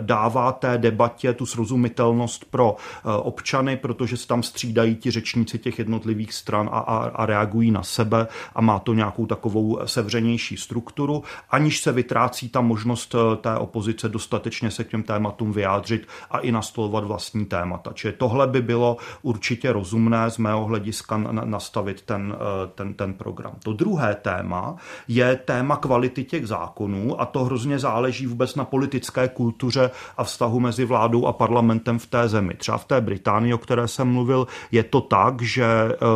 [0.00, 6.32] dává té debatě tu srozumitelnost pro občany, protože se tam střídají ti řečníci těch jednotlivých
[6.32, 11.80] stran a, a, a reagují na sebe a má to nějakou takovou sevřenější strukturu, aniž
[11.80, 16.52] se vytrácí ta možnost eh, té opozice dostatečně se k těm tématům vyjádřit a i
[16.52, 17.92] nastolovat vlastní témata.
[17.94, 23.52] Čili tohle by bylo určitě rozumné z mého hlediska nastavit ten, eh, ten, ten program.
[23.62, 24.76] To druhé téma
[25.08, 30.60] je téma kvality těch zákonů a to hrozně záleží vůbec na politické kultuře a vztahu
[30.60, 32.54] mezi vládou a parlamentem v té zemi.
[32.54, 35.64] Třeba v té Británii, o které jsem mluvil, je to tak, že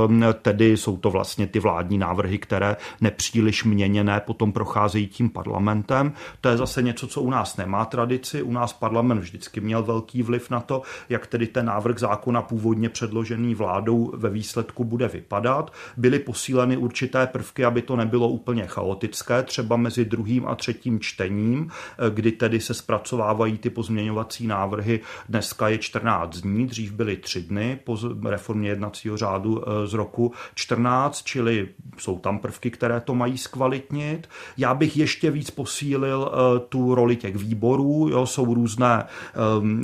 [0.07, 6.13] um, tedy jsou to vlastně ty vládní návrhy, které nepříliš měněné potom procházejí tím parlamentem.
[6.41, 8.43] To je zase něco, co u nás nemá tradici.
[8.43, 12.89] U nás parlament vždycky měl velký vliv na to, jak tedy ten návrh zákona původně
[12.89, 15.73] předložený vládou ve výsledku bude vypadat.
[15.97, 21.71] Byly posíleny určité prvky, aby to nebylo úplně chaotické, třeba mezi druhým a třetím čtením,
[22.11, 25.01] kdy tedy se zpracovávají ty pozměňovací návrhy.
[25.29, 25.94] Dneska je 14
[26.41, 31.69] dní, dřív byly 3 dny po reformě jednacího řádu eh, z roku roku 14, čili
[31.99, 34.29] jsou tam prvky, které to mají zkvalitnit.
[34.57, 39.05] Já bych ještě víc posílil uh, tu roli těch výborů, jo, jsou různé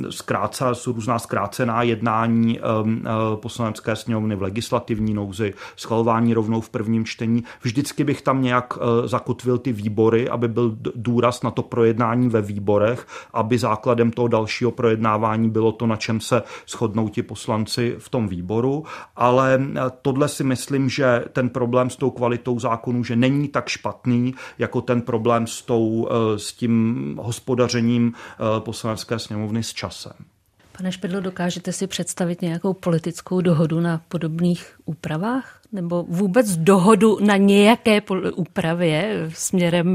[0.09, 2.65] zkrátce, jsou různá zkrácená jednání uh,
[3.35, 7.43] poslanecké sněmovny v legislativní nouzi, schvalování rovnou v prvním čtení.
[7.61, 8.73] Vždycky bych tam nějak
[9.05, 14.71] zakotvil ty výbory, aby byl důraz na to projednání ve výborech, aby základem toho dalšího
[14.71, 18.85] projednávání bylo to, na čem se shodnou ti poslanci v tom výboru,
[19.15, 19.61] ale
[20.01, 24.33] tohle tohle si myslím, že ten problém s tou kvalitou zákonů, že není tak špatný,
[24.59, 30.13] jako ten problém s, tou, eh, s tím hospodařením eh, poslanecké sněmovny s časem.
[30.77, 35.61] Pane Špidlo, dokážete si představit nějakou politickou dohodu na podobných úpravách?
[35.71, 38.01] Nebo vůbec dohodu na nějaké
[38.35, 39.87] úpravě směrem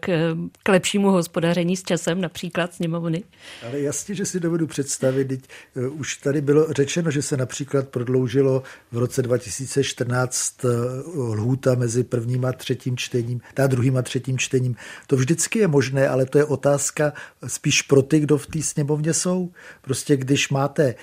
[0.00, 3.24] k, k lepšímu hospodaření s časem, například sněmovny?
[3.66, 5.28] Ale jasně, že si dovedu představit.
[5.28, 5.40] Teď,
[5.74, 10.70] uh, už tady bylo řečeno, že se například prodloužilo v roce 2014 uh,
[11.16, 14.76] lhůta mezi prvním a třetím čtením, ta druhým a třetím čtením.
[15.06, 17.12] To vždycky je možné, ale to je otázka
[17.46, 19.50] spíš pro ty, kdo v té sněmovně jsou.
[19.82, 20.94] Prostě když máte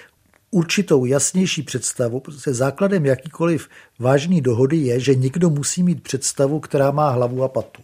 [0.51, 6.91] určitou jasnější představu, protože základem jakýkoliv vážný dohody je, že někdo musí mít představu, která
[6.91, 7.81] má hlavu a patu.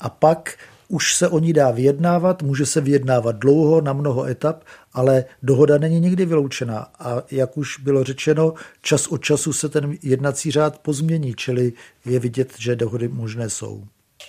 [0.00, 4.64] A pak už se o ní dá vyjednávat, může se vyjednávat dlouho, na mnoho etap,
[4.92, 6.78] ale dohoda není nikdy vyloučená.
[6.98, 11.72] A jak už bylo řečeno, čas od času se ten jednací řád pozmění, čili
[12.04, 13.84] je vidět, že dohody možné jsou.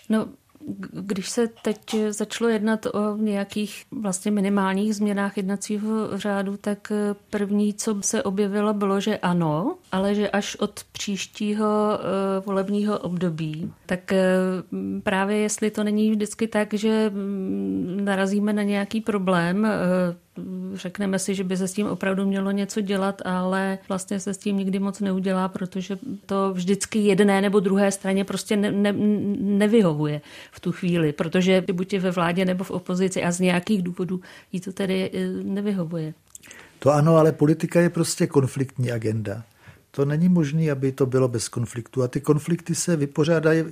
[0.10, 0.28] No,
[0.92, 6.92] když se teď začalo jednat o nějakých vlastně minimálních změnách jednacího řádu, tak
[7.30, 13.74] první, co se objevilo, bylo, že ano, ale že až od příštího eh, volebního období.
[13.86, 14.26] Tak eh,
[15.04, 20.25] právě jestli to není vždycky tak, že mm, narazíme na nějaký problém, eh,
[20.74, 24.38] řekneme si, že by se s tím opravdu mělo něco dělat, ale vlastně se s
[24.38, 28.94] tím nikdy moc neudělá, protože to vždycky jedné nebo druhé straně prostě ne, ne,
[29.40, 30.22] nevyhovuje
[30.52, 34.22] v tu chvíli, protože buď je ve vládě nebo v opozici a z nějakých důvodů
[34.52, 35.12] jí to tedy
[35.44, 36.14] nevyhovuje.
[36.80, 39.44] To ano, ale politika je prostě konfliktní agenda.
[39.92, 42.04] To není možné, aby to bylo bez konfliktu.
[42.04, 43.64] A ty konflikty se vypořádají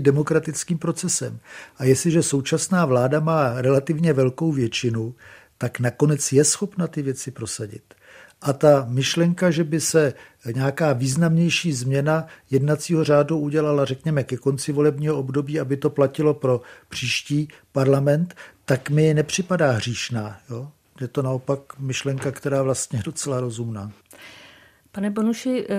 [0.00, 1.38] demokratickým procesem.
[1.76, 5.14] A jestliže současná vláda má relativně velkou většinu,
[5.58, 7.94] tak nakonec je schopna ty věci prosadit.
[8.42, 10.14] A ta myšlenka, že by se
[10.54, 16.60] nějaká významnější změna jednacího řádu udělala, řekněme, ke konci volebního období, aby to platilo pro
[16.88, 20.40] příští parlament, tak mi nepřipadá hříšná.
[20.50, 20.70] Jo?
[21.00, 23.92] Je to naopak myšlenka, která vlastně je docela rozumná.
[24.92, 25.76] Pane Bonuši, eh,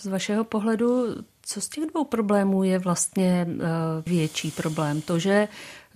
[0.00, 1.06] z vašeho pohledu,
[1.42, 3.66] co z těch dvou problémů je vlastně eh,
[4.06, 5.00] větší problém?
[5.00, 5.48] To, že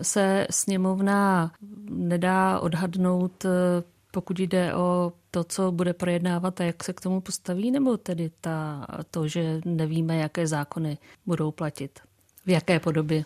[0.02, 1.52] se sněmovna
[1.90, 3.48] nedá odhadnout, eh,
[4.10, 8.30] pokud jde o to, co bude projednávat a jak se k tomu postaví, nebo tedy
[8.40, 12.00] ta, to, že nevíme, jaké zákony budou platit?
[12.46, 13.24] V jaké podobě?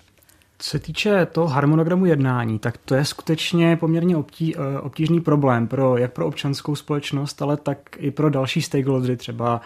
[0.58, 5.68] Co se týče toho harmonogramu jednání, tak to je skutečně poměrně obtí, eh, obtížný problém
[5.68, 9.60] pro, jak pro občanskou společnost, ale tak i pro další stakeholdery, třeba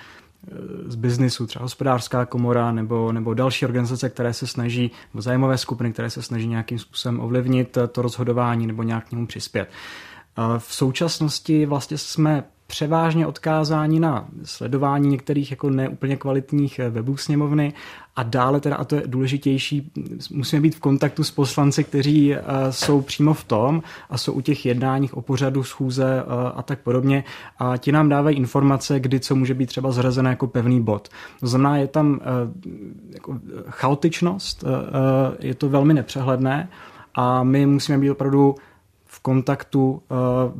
[0.86, 5.92] z biznisu, třeba hospodářská komora nebo, nebo další organizace, které se snaží, nebo zájmové skupiny,
[5.92, 9.68] které se snaží nějakým způsobem ovlivnit to rozhodování nebo nějak k němu přispět.
[10.58, 17.72] V současnosti vlastně jsme převážně odkázáni na sledování některých jako neúplně kvalitních eh, webů sněmovny
[18.16, 19.92] a dále teda, a to je důležitější,
[20.30, 22.38] musíme být v kontaktu s poslanci, kteří uh,
[22.70, 26.78] jsou přímo v tom a jsou u těch jednáních o pořadu schůze uh, a tak
[26.78, 27.24] podobně
[27.58, 31.08] a ti nám dávají informace, kdy co může být třeba zrazené jako pevný bod.
[31.40, 32.20] To znamená, je tam
[33.10, 34.64] jako chaotičnost,
[35.38, 36.68] je to velmi nepřehledné
[37.14, 38.54] a my musíme být opravdu
[39.14, 39.98] v kontaktu uh,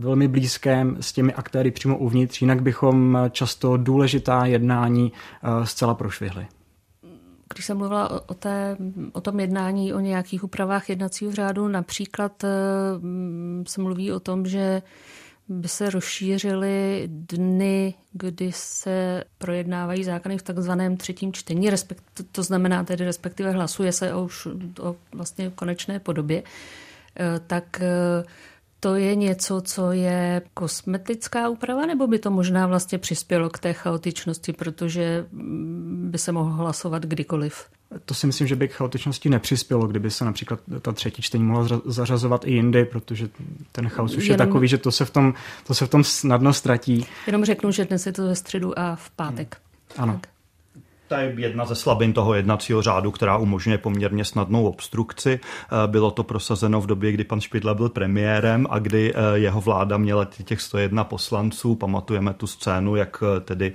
[0.02, 6.46] velmi blízkém s těmi aktéry přímo uvnitř, jinak bychom často důležitá jednání uh, zcela prošvihli.
[7.54, 8.76] Když jsem mluvila o, té,
[9.12, 12.50] o tom jednání o nějakých úpravách jednacího řádu, například uh,
[13.66, 14.82] se mluví o tom, že
[15.48, 22.84] by se rozšířily dny, kdy se projednávají zákony v takzvaném třetím čtení, respekt, to znamená
[22.84, 24.48] tedy respektive hlasuje se o, už,
[24.80, 26.42] o vlastně konečné podobě.
[26.42, 26.93] Uh, Eh,
[27.46, 28.24] tak eh,
[28.80, 33.72] to je něco, co je kosmetická úprava, nebo by to možná vlastně přispělo k té
[33.72, 37.64] chaotičnosti, protože mm, by se mohlo hlasovat kdykoliv?
[38.04, 41.80] To si myslím, že by k chaotičnosti nepřispělo, kdyby se například ta třetí čtení mohla
[41.84, 43.28] zařazovat i jindy, protože
[43.72, 44.34] ten chaos už Jenom...
[44.34, 45.34] je takový, že to se v tom,
[45.66, 47.06] to se v tom snadno ztratí.
[47.26, 49.56] Jenom řeknu, že dnes je to ve středu a v pátek.
[49.96, 50.02] Hmm.
[50.02, 50.12] Ano.
[50.12, 50.33] Tak.
[51.14, 55.40] To je jedna ze slabin toho jednacího řádu, která umožňuje poměrně snadnou obstrukci.
[55.40, 59.60] Eh, bylo to prosazeno v době, kdy pan Špidla byl premiérem a kdy eh, jeho
[59.60, 61.74] vláda měla těch 101 poslanců.
[61.74, 63.72] Pamatujeme tu scénu, jak eh, tedy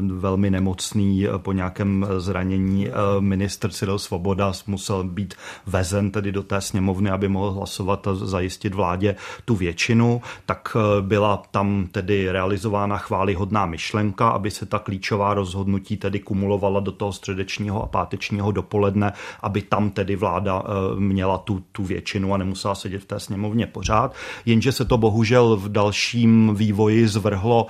[0.00, 2.88] velmi nemocný po nějakém zranění
[3.20, 5.34] ministr Cyril Svoboda musel být
[5.66, 10.22] vezen tedy do té sněmovny, aby mohl hlasovat a zajistit vládě tu většinu.
[10.46, 16.80] Tak byla tam tedy realizována chválihodná myšlenka, aby se ta klíčová rozhodnutí tedy kumulovala naformulovala
[16.80, 20.62] do toho středečního a pátečního dopoledne, aby tam tedy vláda
[20.98, 24.14] měla tu, tu většinu a nemusela sedět v té sněmovně pořád.
[24.46, 27.66] Jenže se to bohužel v dalším vývoji zvrhlo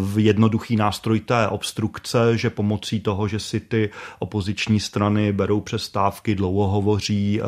[0.00, 6.34] v jednoduchý nástroj té obstrukce, že pomocí toho, že si ty opoziční strany berou přestávky,
[6.34, 7.40] dlouho hovoří,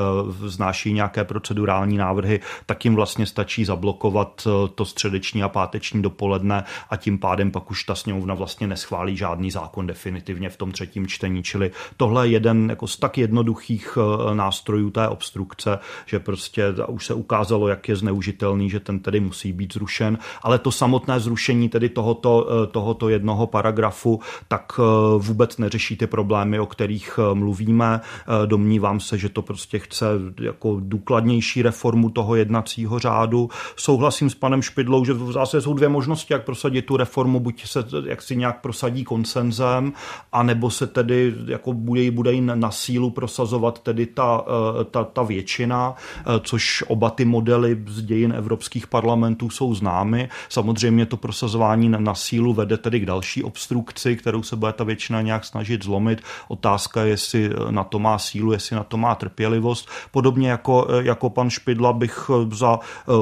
[0.46, 6.96] znáší nějaké procedurální návrhy, tak jim vlastně stačí zablokovat to středeční a páteční dopoledne a
[6.96, 11.42] tím pádem pak už ta sněmovna vlastně neschválí žádný zákon definitivně v tom třetím čtení.
[11.42, 17.06] Čili tohle je jeden jako z tak jednoduchých eh, nástrojů té obstrukce, že prostě už
[17.06, 21.68] se ukázalo, jak je zneužitelný, že ten tedy musí být zrušen, ale to samotné zrušení
[21.68, 24.82] tedy tohoto, eh, tohoto jednoho paragrafu tak eh,
[25.18, 28.00] vůbec neřeší ty problémy, o kterých mluvíme.
[28.46, 30.06] Domnívám se, že to prostě chce
[30.40, 33.50] jako důkladnější reformu toho jednacího řádu.
[33.76, 37.66] Souhlasím s panem Špidlou, že v zásadě jsou dvě možnosti, jak prosadit tu reformu, buď
[37.66, 39.92] se jak si nějak prosadí konsenzem,
[40.40, 44.44] anebo se tedy jako bude, bude na sílu prosazovat tedy ta,
[44.80, 50.28] eh, ta, ta většina, eh, což oba ty modely z dějin evropských parlamentů jsou známy.
[50.48, 54.84] Samozřejmě to prosazování na, na sílu vede tedy k další obstrukci, kterou se bude ta
[54.84, 56.22] většina nějak snažit zlomit.
[56.48, 59.88] Otázka je, jestli na to má sílu, jestli na to má trpělivost.
[60.10, 62.78] Podobně jako, eh, jako pan Špidla bych za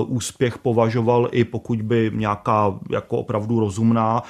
[0.06, 4.22] úspěch považoval i pokud by nějaká jako opravdu rozumná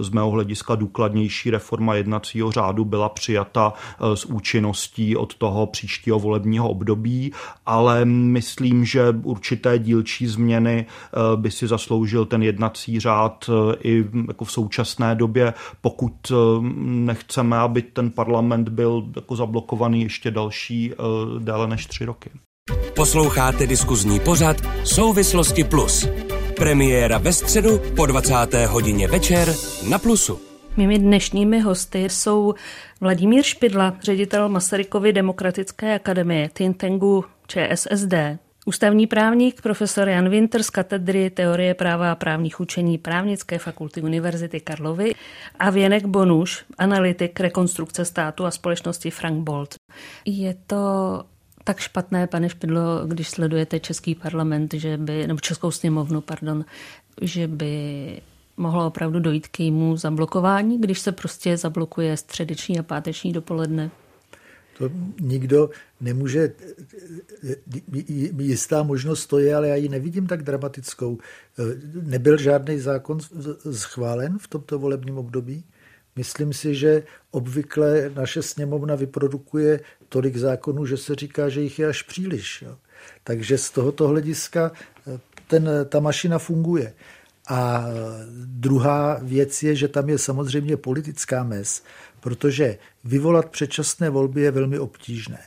[0.00, 6.18] z mého hlediska důkladnější reforma jednacího řádu byla přijata eh, s účinností od toho příštího
[6.18, 7.32] volebního období,
[7.66, 14.04] ale myslím, že určité dílčí změny eh, by si zasloužil ten jednací řád eh, i
[14.28, 16.32] jako v současné době, pokud
[16.82, 20.92] nechceme, aby ten parlament byl jako zablokovaný ještě další
[21.38, 22.30] déle než tři roky.
[22.96, 26.06] Posloucháte diskuzní pořad Souvislosti Plus.
[26.56, 28.34] Premiéra ve středu po 20.
[28.66, 29.54] hodině večer
[29.88, 30.51] na Plusu.
[30.76, 32.54] Mými dnešními hosty jsou
[33.00, 38.14] Vladimír Špidla, ředitel Masarykovy demokratické akademie Tintengu ČSSD,
[38.66, 44.60] Ústavní právník profesor Jan Winter z katedry teorie práva a právních učení právnické fakulty Univerzity
[44.60, 45.14] Karlovy
[45.58, 49.74] a Věnek Bonuš, analytik rekonstrukce státu a společnosti Frank Bolt.
[50.24, 50.76] Je to
[51.64, 56.64] tak špatné, pane Špidlo, když sledujete český parlament, že by, nebo českou sněmovnu, pardon,
[57.20, 58.20] že by
[58.62, 63.90] mohlo opravdu dojít k jejímu zablokování, když se prostě zablokuje středeční a páteční dopoledne?
[64.78, 65.70] To nikdo
[66.00, 66.52] nemůže,
[68.38, 71.18] jistá možnost to je, ale já ji nevidím tak dramatickou.
[72.02, 73.18] Nebyl žádný zákon
[73.72, 75.64] schválen v tomto volebním období?
[76.16, 81.86] Myslím si, že obvykle naše sněmovna vyprodukuje tolik zákonů, že se říká, že jich je
[81.86, 82.64] až příliš.
[83.24, 84.72] Takže z tohoto hlediska
[85.06, 86.94] eh, ten, ta mašina funguje.
[87.52, 87.84] A
[88.44, 91.82] druhá věc je, že tam je samozřejmě politická mez,
[92.20, 95.38] protože vyvolat předčasné volby je velmi obtížné.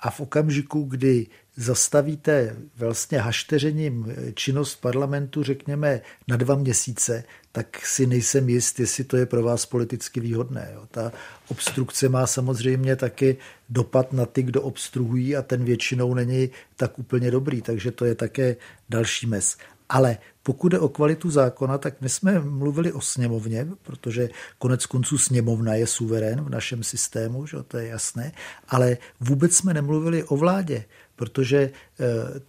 [0.00, 8.06] A v okamžiku, kdy zastavíte vlastně hašteřením činnost parlamentu, řekněme, na dva měsíce, tak si
[8.06, 10.70] nejsem jist, jestli to je pro vás politicky výhodné.
[10.74, 10.82] Jo.
[10.90, 11.12] Ta
[11.48, 13.36] obstrukce má samozřejmě taky
[13.68, 18.14] dopad na ty, kdo obstruují a ten většinou není tak úplně dobrý, takže to je
[18.14, 18.56] také
[18.88, 19.56] další mes.
[19.88, 25.18] Ale pokud je o kvalitu zákona, tak my jsme mluvili o sněmovně, protože konec konců
[25.18, 28.32] sněmovna je suverén v našem systému, že to je jasné,
[28.68, 30.84] ale vůbec jsme nemluvili o vládě,
[31.16, 32.40] protože eh,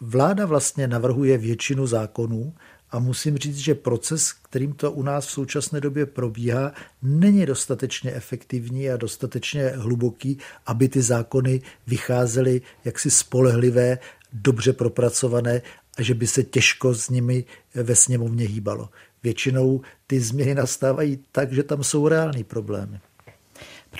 [0.00, 2.54] vláda vlastně navrhuje většinu zákonů
[2.90, 8.12] a musím říct, že proces, kterým to u nás v současné době probíhá, není dostatečně
[8.12, 13.98] efektivní a dostatečně hluboký, aby ty zákony vycházely jaksi spolehlivé,
[14.32, 15.62] dobře propracované
[15.98, 18.88] a že by se těžko s nimi ve sněmovně hýbalo.
[19.22, 23.00] Většinou ty změny nastávají tak, že tam jsou reální problémy.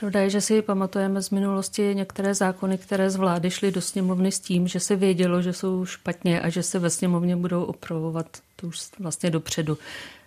[0.01, 4.33] Pravda je, že si pamatujeme z minulosti některé zákony, které z vlády šly do sněmovny
[4.33, 8.27] s tím, že se vědělo, že jsou špatně a že se ve sněmovně budou opravovat
[8.57, 9.79] to už vlastně dopředu.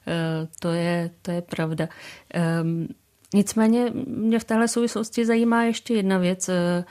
[0.07, 1.89] E, to je, to je pravda.
[2.33, 2.87] Ehm,
[3.33, 6.49] nicméně mě v téhle souvislosti zajímá ještě jedna věc.
[6.49, 6.85] E,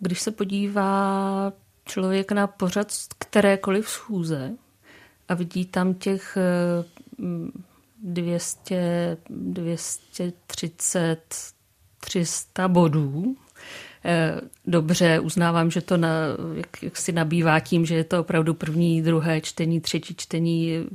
[0.00, 1.52] když se podívá
[1.88, 4.52] člověk na pořad kterékoliv schůze
[5.28, 6.38] a vidí tam těch
[8.02, 11.18] 200, 230,
[12.00, 13.36] 300 bodů,
[14.04, 16.10] eh, Dobře, uznávám, že to na,
[16.54, 20.86] jak, jak si nabývá tím, že je to opravdu první, druhé čtení, třetí čtení,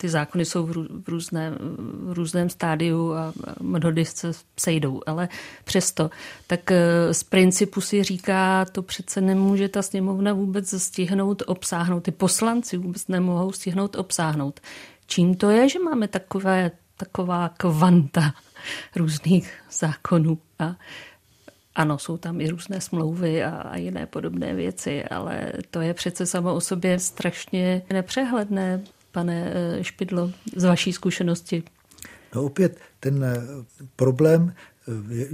[0.00, 5.28] ty zákony jsou v, různém, v různém stádiu a mnohdy se sejdou, ale
[5.64, 6.10] přesto.
[6.46, 12.10] Tak eh, z principu si říká, to přece nemůže ta sněmovna vůbec stihnout obsáhnout, ty
[12.10, 14.60] poslanci vůbec nemohou stihnout obsáhnout.
[15.06, 18.34] Čím to je, že máme takové taková kvanta
[18.96, 20.76] různých zákonů a
[21.74, 26.26] ano, jsou tam i různé smlouvy a, a jiné podobné věci, ale to je přece
[26.26, 28.80] samo o sobě strašně nepřehledné,
[29.12, 31.62] pane eh, Špidlo, z vaší zkušenosti.
[32.34, 33.40] No opět, ten eh,
[33.96, 34.54] problém
[35.08, 35.28] je,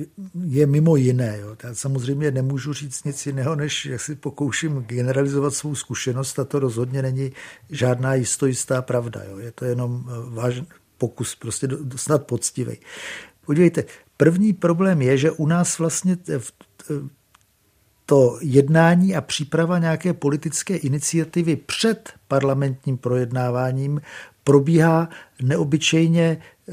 [0.46, 1.38] je mimo jiné.
[1.40, 1.56] Jo.
[1.62, 6.58] Já samozřejmě nemůžu říct nic jiného, než jak si pokouším generalizovat svou zkušenost a to
[6.58, 7.32] rozhodně není
[7.70, 9.22] žádná jistá pravda.
[9.30, 9.38] Jo.
[9.38, 10.62] Je to jenom eh, váž,
[10.98, 12.78] pokus, prostě snad poctivý.
[13.46, 13.84] Podívejte,
[14.16, 16.16] první problém je, že u nás vlastně
[18.06, 24.00] to jednání a příprava nějaké politické iniciativy před parlamentním projednáváním
[24.44, 25.08] probíhá
[25.42, 26.38] neobyčejně
[26.68, 26.72] eh,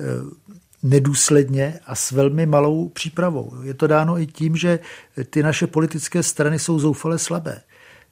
[0.84, 3.54] nedůsledně a s velmi malou přípravou.
[3.64, 4.80] Je to dáno i tím, že
[5.30, 7.62] ty naše politické strany jsou zoufale slabé.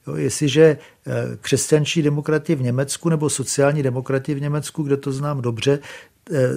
[0.06, 5.40] Jo, jestliže eh, křesťančí demokrati v Německu nebo sociální demokrati v Německu, kde to znám
[5.40, 5.78] dobře,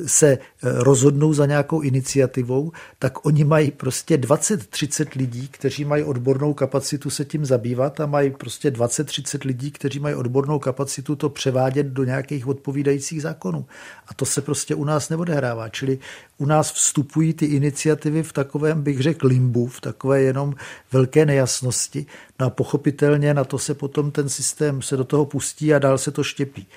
[0.05, 6.53] se eh, rozhodnou za nějakou iniciativou, tak oni mají prostě 20-30 lidí, kteří mají odbornou
[6.53, 11.87] kapacitu se tím zabývat a mají prostě 20-30 lidí, kteří mají odbornou kapacitu to převádět
[11.87, 13.65] do nějakých odpovídajících zákonů.
[14.07, 15.69] A to se prostě u nás neodehrává.
[15.69, 15.99] Čili
[16.37, 20.53] u nás vstupují ty iniciativy v takovém, bych řekl, limbu, v takové jenom
[20.91, 22.05] velké nejasnosti.
[22.39, 25.97] No a pochopitelně na to se potom ten systém se do toho pustí a dál
[25.97, 26.67] se to štěpí.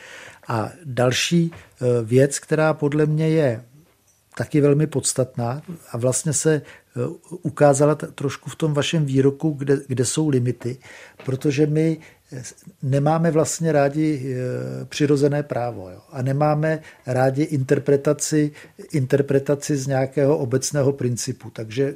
[0.48, 3.64] A další eh, věc, která podle mě je
[4.36, 7.00] taky velmi podstatná a vlastně se eh,
[7.42, 10.78] ukázala trošku v tom vašem výroku, kde, kde jsou limity,
[11.24, 11.98] protože my
[12.32, 12.42] eh,
[12.82, 14.36] nemáme vlastně rádi
[14.88, 16.00] přirozené právo jo?
[16.12, 18.52] a nemáme rádi interpretaci,
[18.92, 21.50] interpretaci z nějakého obecného principu.
[21.50, 21.94] Takže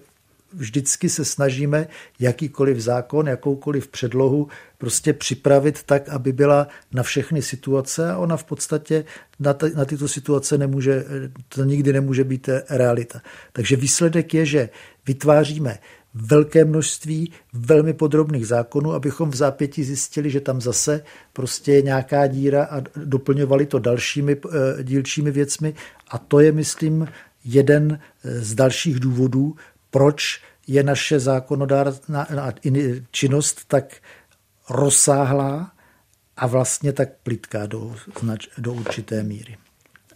[0.54, 1.86] vždycky se snažíme
[2.18, 4.48] jakýkoliv zákon, jakoukoliv předlohu
[4.78, 9.04] prostě připravit tak, aby byla na všechny situace a ona v podstatě
[9.40, 11.04] na, t- na tyto situace nemůže,
[11.48, 13.22] to nikdy nemůže být realita.
[13.52, 14.68] Takže výsledek je, že
[15.06, 15.78] vytváříme
[16.14, 22.26] velké množství velmi podrobných zákonů, abychom v zápěti zjistili, že tam zase prostě je nějaká
[22.26, 25.74] díra a doplňovali to dalšími eh, dílčími věcmi.
[26.08, 27.08] A to je, myslím,
[27.44, 29.56] jeden z dalších důvodů,
[29.92, 32.26] proč je naše zákonodárná
[33.10, 33.96] činnost tak
[34.70, 35.72] rozsáhlá
[36.36, 37.94] a vlastně tak plitká do,
[38.58, 39.56] do určité míry.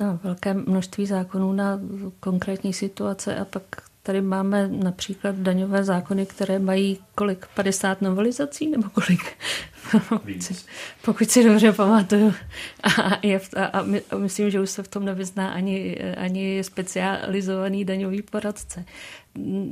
[0.01, 1.81] No, velké množství zákonů na
[2.20, 3.62] konkrétní situace a pak
[4.03, 7.47] tady máme například daňové zákony, které mají kolik?
[7.55, 9.37] 50 novelizací nebo kolik?
[10.24, 10.66] Víc.
[11.05, 12.35] Pokud si dobře pamatuju.
[12.83, 16.64] A, je, a, a, my, a myslím, že už se v tom nevyzná ani, ani
[16.64, 18.85] specializovaný daňový poradce.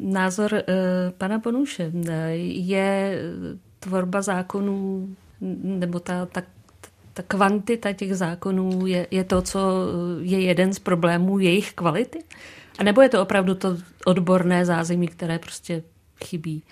[0.02, 0.60] Názor uh,
[1.18, 1.92] pana Bonuše
[2.42, 3.18] je
[3.78, 5.08] tvorba zákonů
[5.62, 6.42] nebo ta, ta,
[7.14, 9.60] ta kvantita těch zákonů je, je to, co
[10.20, 12.18] je jeden z problémů jejich kvality?
[12.78, 15.82] A nebo je to opravdu to odborné zázemí, které prostě
[16.24, 16.62] chybí?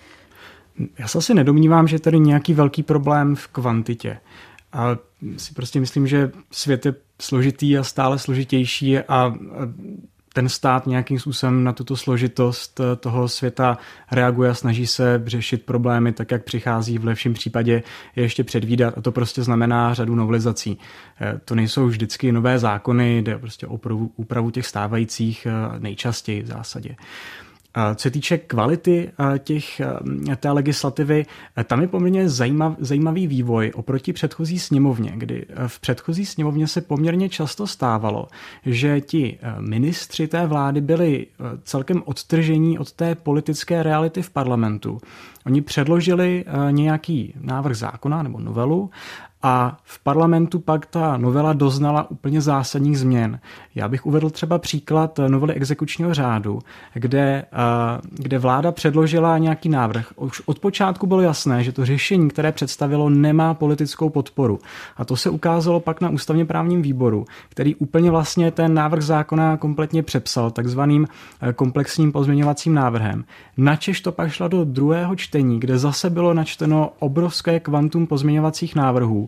[0.99, 4.19] Já se asi nedomnívám, že je tady nějaký velký problém v kvantitě.
[4.73, 4.97] A
[5.37, 9.33] si prostě myslím, že svět je složitý a stále složitější a
[10.33, 13.77] ten stát nějakým způsobem na tuto složitost eh, toho světa
[14.11, 17.83] reaguje a snaží se řešit problémy tak, jak přichází v lepším případě
[18.15, 20.77] je ještě předvídat a to prostě znamená řadu novelizací.
[21.21, 23.79] Eh, to nejsou vždycky nové zákony, jde prostě o
[24.15, 26.95] úpravu těch stávajících eh, nejčastěji v zásadě.
[27.95, 29.81] Co se týče kvality těch,
[30.39, 31.25] té legislativy,
[31.65, 37.29] tam je poměrně zajímav, zajímavý vývoj oproti předchozí sněmovně, kdy v předchozí sněmovně se poměrně
[37.29, 38.27] často stávalo,
[38.65, 41.27] že ti ministři té vlády byli
[41.63, 44.97] celkem odtržení od té politické reality v parlamentu.
[45.45, 48.89] Oni předložili nějaký návrh zákona nebo novelu
[49.43, 53.39] a v parlamentu pak ta novela doznala úplně zásadních změn.
[53.75, 56.59] Já bych uvedl třeba příklad novely exekučního řádu,
[56.93, 60.07] kde, eh, kde vláda předložila nějaký návrh.
[60.15, 64.59] Už od počátku bylo jasné, že to řešení, které představilo, nemá politickou podporu.
[64.97, 69.57] A to se ukázalo pak na ústavně právním výboru, který úplně vlastně ten návrh zákona
[69.57, 71.07] kompletně přepsal takzvaným
[71.41, 73.25] eh, komplexním pozměňovacím návrhem.
[73.57, 79.27] Načež to pak šlo do druhého čtení, kde zase bylo načteno obrovské kvantum pozměňovacích návrhů,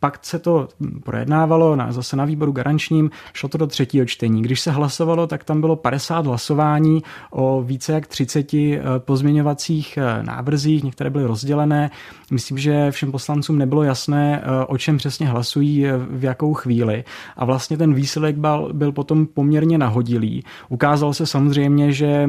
[0.00, 0.68] pak se to
[1.04, 4.42] projednávalo na, zase na výboru garančním, šlo to do třetího čtení.
[4.42, 10.22] Když se hlasovalo, tak tam bylo 50 hlasování o více jak 30 eh, pozměňovacích eh,
[10.22, 11.90] návrzích, některé byly rozdělené.
[12.30, 17.04] Myslím, že všem poslancům nebylo jasné, eh, o čem přesně hlasují, v jakou chvíli.
[17.36, 20.44] A vlastně ten výsledek byl, byl potom poměrně nahodilý.
[20.68, 22.28] Ukázalo se samozřejmě, že,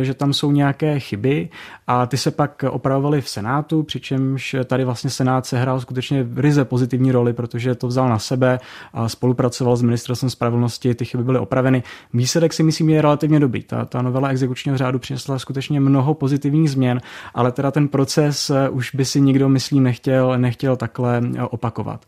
[0.00, 1.48] že tam jsou nějaké chyby
[1.86, 7.03] a ty se pak opravovaly v Senátu, přičemž tady vlastně Senát sehrál skutečně ryze pozitivní
[7.04, 8.60] aktivní roli, protože to vzal na sebe
[8.92, 11.82] a spolupracoval s ministerstvem spravedlnosti, ty chyby byly opraveny.
[12.12, 13.62] Výsledek si myslím je relativně dobrý.
[13.62, 17.00] Ta, ta novela exekučního řádu přinesla skutečně mnoho pozitivních změn,
[17.34, 22.06] ale teda ten proces eh, už by si nikdo, myslím, nechtěl, nechtěl takhle eh, opakovat.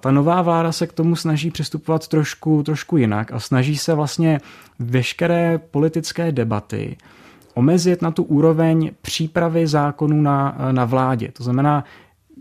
[0.00, 4.40] Ta nová vláda se k tomu snaží přistupovat trošku, trošku jinak a snaží se vlastně
[4.78, 6.96] veškeré politické debaty
[7.54, 11.28] omezit na tu úroveň přípravy zákonů na, na vládě.
[11.32, 11.84] To znamená,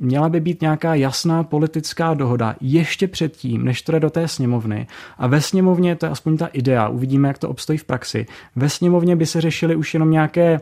[0.02, 4.88] měla by být nějaká jasná politická dohoda ještě předtím, než to jde do té sněmovny.
[5.18, 8.26] A ve sněmovně, to je aspoň ta idea, uvidíme, jak to obstojí v praxi,
[8.56, 10.60] ve sněmovně by se řešily už jenom nějaké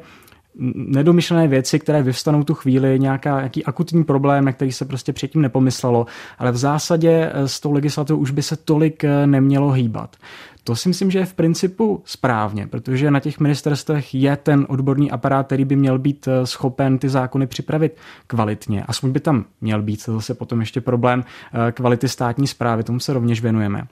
[0.76, 5.42] nedomyšlené věci, které vyvstanou tu chvíli, nějaká, nějaký akutní problém, na který se prostě předtím
[5.42, 6.06] nepomyslelo,
[6.40, 10.16] ale v zásadě eh, s tou legislativou už by se tolik eh, nemělo hýbat.
[10.70, 15.12] To si myslím, že je v principu správně, protože na těch ministerstvech je ten odborný
[15.12, 17.98] aparát, který by měl být eh, schopen ty zákony připravit
[18.28, 18.84] kvalitně.
[18.84, 21.24] Aspoň by tam měl být, to zase potom ještě problém
[21.72, 23.88] kvality státní zprávy, tomu se rovněž věnujeme.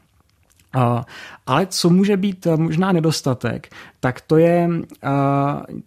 [1.47, 3.67] Ale co může být eh, možná nedostatek,
[3.99, 5.09] tak to je eh,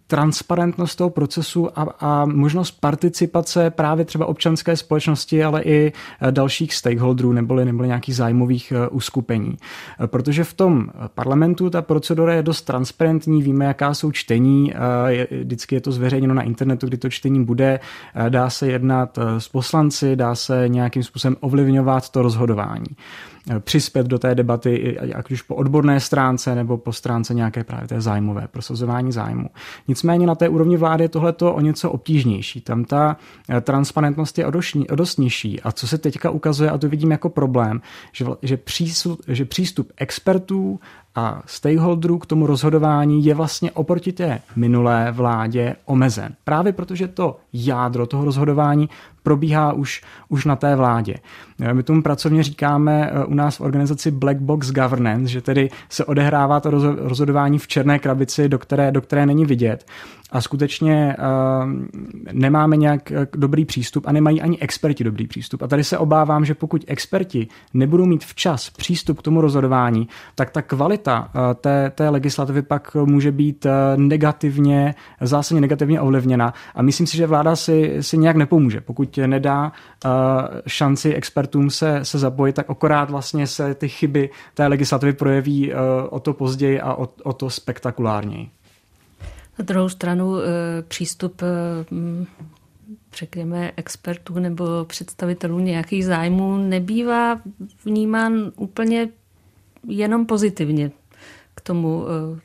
[0.07, 6.73] transparentnost toho procesu a, a možnost participace právě třeba občanské společnosti, ale i eh, dalších
[6.73, 9.57] stakeholderů neboli, neboli nějakých zájmových uskupení.
[10.05, 14.73] Protože v tom parlamentu ta procedura je dost transparentní, víme, jaká jsou čtení,
[15.43, 17.79] vždycky je to zveřejněno na internetu, kdy to čtení bude,
[18.29, 22.95] dá se jednat s poslanci, dá se nějakým způsobem ovlivňovat to rozhodování.
[23.49, 27.87] Eh, přispět do té debaty, ať už po odborné stránce nebo po stránce nějaké právě
[27.87, 29.49] té zájmové, prosazování zájmu.
[29.87, 32.61] Nicméně na té úrovni vlády je tohleto o něco obtížnější.
[32.61, 33.17] Tam ta
[33.49, 35.61] eh, transparentnost je o dost nižší.
[35.61, 37.81] A co se teďka ukazuje, a to vidím jako problém,
[38.11, 40.79] že, že, přístup, že přístup expertů
[41.15, 46.35] a stakeholderů k tomu rozhodování je vlastně oproti té minulé vládě omezen.
[46.43, 48.89] Právě protože to jádro toho rozhodování
[49.23, 51.15] probíhá už, už na té vládě.
[51.73, 56.05] My tomu pracovně říkáme eh, u nás v organizaci Black Box Governance, že tedy se
[56.05, 59.85] odehrává to rozhodování v černé krabici, do které, do které není vidět
[60.31, 61.69] a skutečně uh,
[62.31, 65.61] nemáme nějak eh, dobrý přístup a nemají ani experti dobrý přístup.
[65.61, 70.49] A tady se obávám, že pokud experti nebudou mít včas přístup k tomu rozhodování, tak
[70.49, 73.65] ta kvalita té, té legislativy pak může být
[73.95, 76.53] negativně, zásadně negativně ovlivněna.
[76.75, 78.81] A myslím si, že vláda si, si nějak nepomůže.
[78.81, 79.71] Pokud nedá
[80.05, 80.11] uh,
[80.67, 85.79] šanci expertům se, se zapojit, tak akorát vlastně se ty chyby té legislativy projeví uh,
[86.09, 88.49] o to později a o, o to spektakulárněji.
[89.59, 90.45] Na druhou stranu eh,
[90.81, 92.25] přístup eh,
[93.15, 97.41] řekněme, expertů nebo představitelů nějakých zájmů nebývá
[97.85, 99.09] vnímán úplně
[99.87, 100.91] jenom pozitivně
[101.55, 102.39] k tomu eh,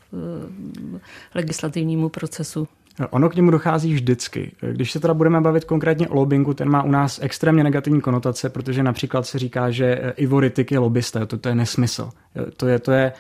[1.34, 2.68] legislativnímu procesu.
[3.11, 4.53] Ono k němu dochází vždycky.
[4.72, 8.49] Když se teda budeme bavit konkrétně o lobbingu, ten má u nás extrémně negativní konotace,
[8.49, 12.11] protože například se říká, že Ivo Rittik je lobbysta, to, to je nesmysl.
[12.57, 13.12] To je, to je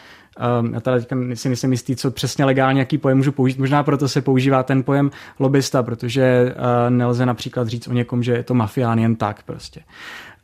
[0.60, 3.58] Um, já teda teďka si nejsem jistý, co přesně legálně, jaký pojem můžu použít.
[3.58, 8.32] Možná proto se používá ten pojem lobbysta, protože uh, nelze například říct o někom, že
[8.32, 9.80] je to mafián jen tak prostě.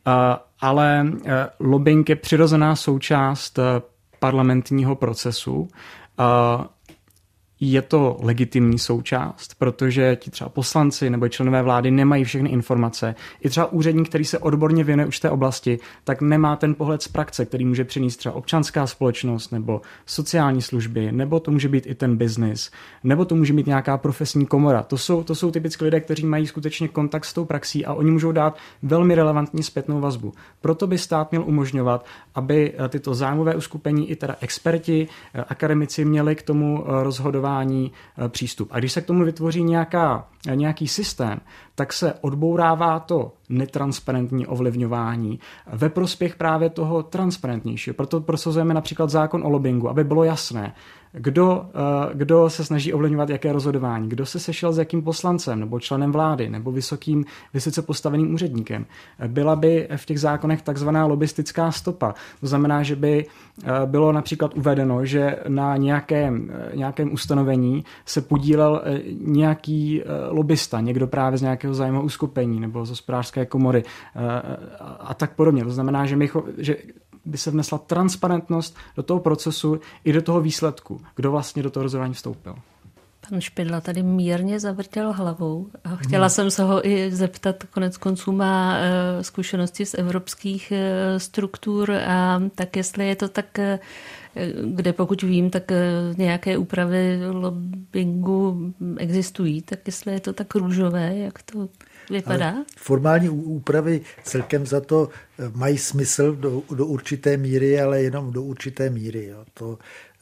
[0.07, 0.13] Uh,
[0.61, 3.63] ale uh, lobbying je přirozená součást uh,
[4.19, 5.59] parlamentního procesu.
[5.61, 6.65] Uh,
[7.71, 13.15] je to legitimní součást, protože ti třeba poslanci nebo členové vlády nemají všechny informace.
[13.41, 17.07] I třeba úředník, který se odborně věnuje už té oblasti, tak nemá ten pohled z
[17.07, 21.95] praxe, který může přinést třeba občanská společnost nebo sociální služby, nebo to může být i
[21.95, 22.71] ten biznis,
[23.03, 24.83] nebo to může být nějaká profesní komora.
[24.83, 28.11] To jsou, to jsou typicky lidé, kteří mají skutečně kontakt s tou praxí a oni
[28.11, 30.33] můžou dát velmi relevantní zpětnou vazbu.
[30.61, 32.05] Proto by stát měl umožňovat,
[32.35, 37.52] aby eh, tyto zájmové uskupení i teda experti, eh, akademici měli k tomu eh, rozhodování
[37.61, 37.91] individuální
[38.25, 38.67] eh, přístup.
[38.71, 41.39] A když se k tomu vytvoří nějaká, nějaký systém,
[41.75, 45.39] tak se odbourává to netransparentní ovlivňování
[45.73, 47.93] ve prospěch právě toho transparentnějšího.
[47.93, 50.73] Proto prosazujeme například zákon o lobbingu, aby bylo jasné,
[51.13, 55.79] kdo, eh, kdo se snaží ovlivňovat jaké rozhodování, kdo se sešel s jakým poslancem nebo
[55.79, 58.85] členem vlády nebo vysokým, vysoce postaveným úředníkem.
[59.27, 62.15] Byla by v těch zákonech takzvaná lobistická stopa.
[62.39, 68.21] To znamená, že by eh, bylo například uvedeno, že na nějakém, eh, nějakém ustanovení se
[68.21, 68.81] podílel
[69.21, 73.83] nějaký lobista, někdo právě z nějakého zájmového uskupení nebo z hospodářské komory
[74.99, 75.63] a tak podobně.
[75.63, 76.75] To znamená, že, my, že
[77.25, 81.83] by se vnesla transparentnost do toho procesu i do toho výsledku, kdo vlastně do toho
[81.83, 82.55] rozhodování vstoupil.
[83.29, 86.29] Pan Špidla tady mírně zavrtěl hlavou a chtěla hmm.
[86.29, 92.41] jsem se ho i zeptat, konec konců má uh, zkušenosti z evropských uh, struktur a
[92.55, 93.59] tak jestli je to tak,
[94.63, 95.71] kde pokud vím, tak
[96.17, 101.69] nějaké úpravy lobbingu existují, tak jestli je to tak růžové, jak to
[102.09, 102.49] vypadá?
[102.49, 105.09] Ale formální úpravy celkem za to
[105.39, 109.25] eh, mají smysl do, do určité míry, ale jenom do určité míry.
[109.25, 109.45] Jo.
[109.53, 110.12] To, eh,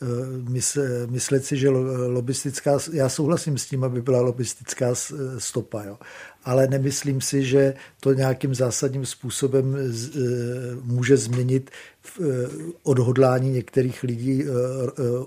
[1.10, 1.70] myslet si, že
[2.08, 4.96] lobistická, já souhlasím s tím, aby byla lobistická
[5.38, 5.98] stopa, jo
[6.44, 9.80] ale nemyslím si, že to nějakým zásadním způsobem e,
[10.84, 11.72] může změnit
[12.84, 14.46] odhodlání některých lidí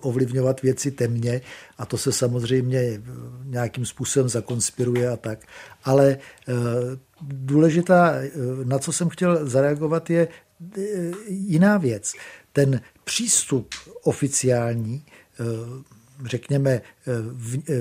[0.00, 1.40] ovlivňovat věci temně
[1.78, 3.02] a to se samozřejmě
[3.44, 5.38] nějakým způsobem zakonspiruje a tak.
[5.84, 6.18] Ale
[7.22, 8.14] důležitá,
[8.64, 10.28] na co jsem chtěl zareagovat, je
[11.28, 12.12] jiná věc.
[12.52, 15.04] Ten přístup oficiální
[16.24, 16.82] řekněme, eh,
[17.68, 17.74] eh,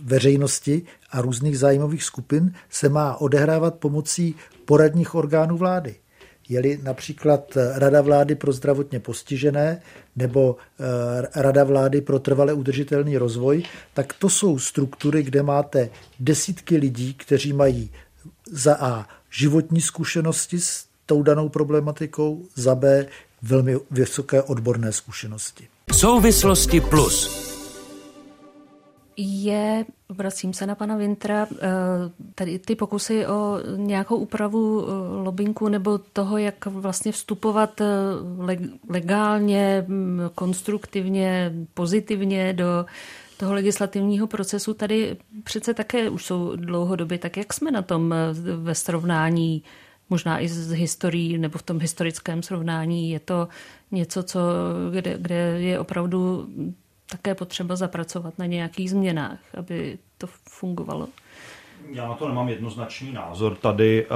[0.00, 4.34] veřejnosti a různých zájmových skupin se má odehrávat pomocí
[4.64, 5.94] poradních orgánů vlády.
[6.48, 9.82] Je-li například Rada vlády pro zdravotně postižené
[10.16, 13.62] nebo eh, Rada vlády pro trvale udržitelný rozvoj,
[13.94, 15.90] tak to jsou struktury, kde máte
[16.20, 17.90] desítky lidí, kteří mají
[18.50, 23.06] za A životní zkušenosti s tou danou problematikou, za B
[23.42, 25.68] velmi vysoké odborné zkušenosti.
[25.92, 27.52] Souvislosti plus
[29.16, 31.58] je, vracím se na pana Vintra, eh,
[32.34, 37.86] tady ty pokusy o nějakou úpravu eh, lobinku nebo toho, jak vlastně vstupovat eh,
[38.88, 42.86] legálně, mm, konstruktivně, pozitivně do
[43.36, 48.14] toho legislativního procesu tady přece také už jsou dlouhodobě, tak jak jsme na tom
[48.56, 49.62] ve srovnání
[50.12, 53.48] možná i z historií nebo v tom historickém srovnání je to
[53.90, 54.40] něco, co,
[54.92, 56.48] kde, kde je opravdu
[57.06, 61.08] také potřeba zapracovat na nějakých změnách, aby to fungovalo.
[61.94, 63.54] Já na to nemám jednoznačný názor.
[63.54, 64.08] Tady eh,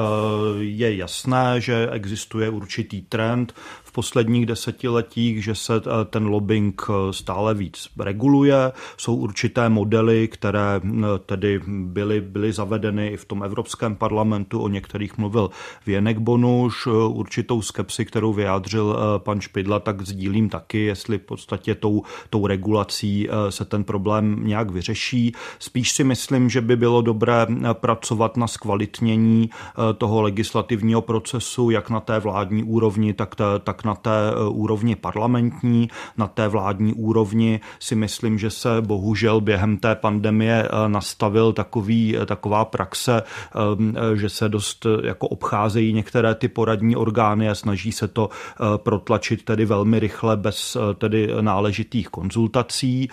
[0.59, 3.55] je jasné, že existuje určitý trend
[3.97, 8.72] posledních desetiletích, že se eh, ten lobbying eh, stále víc reguluje.
[8.97, 10.81] Jsou určité modely, které
[11.27, 15.51] tedy byly, byly zavedeny i v tom Evropském parlamentu, o některých mluvil
[15.87, 22.03] Věnek Bonuš, určitou skepsi, kterou vyjádřil pan Špidla, tak sdílím taky, jestli v podstatě tou,
[22.31, 25.33] tou regulací se ten problém nějak vyřeší.
[25.59, 29.51] Spíš si myslím, že by bylo dobré pracovat na zkvalitnění
[29.99, 35.89] toho legislativního procesu, jak na té vládní úrovni, tak, tak na té eh, úrovni parlamentní,
[36.17, 42.17] na té vládní úrovni si myslím, že se bohužel během té pandemie eh, nastavil takový,
[42.17, 43.23] eh, taková praxe,
[44.14, 48.29] že se dost jako obcházejí některé ty poradní orgány a snaží se to
[48.77, 53.09] protlačit tedy velmi rychle bez tedy náležitých konzultací.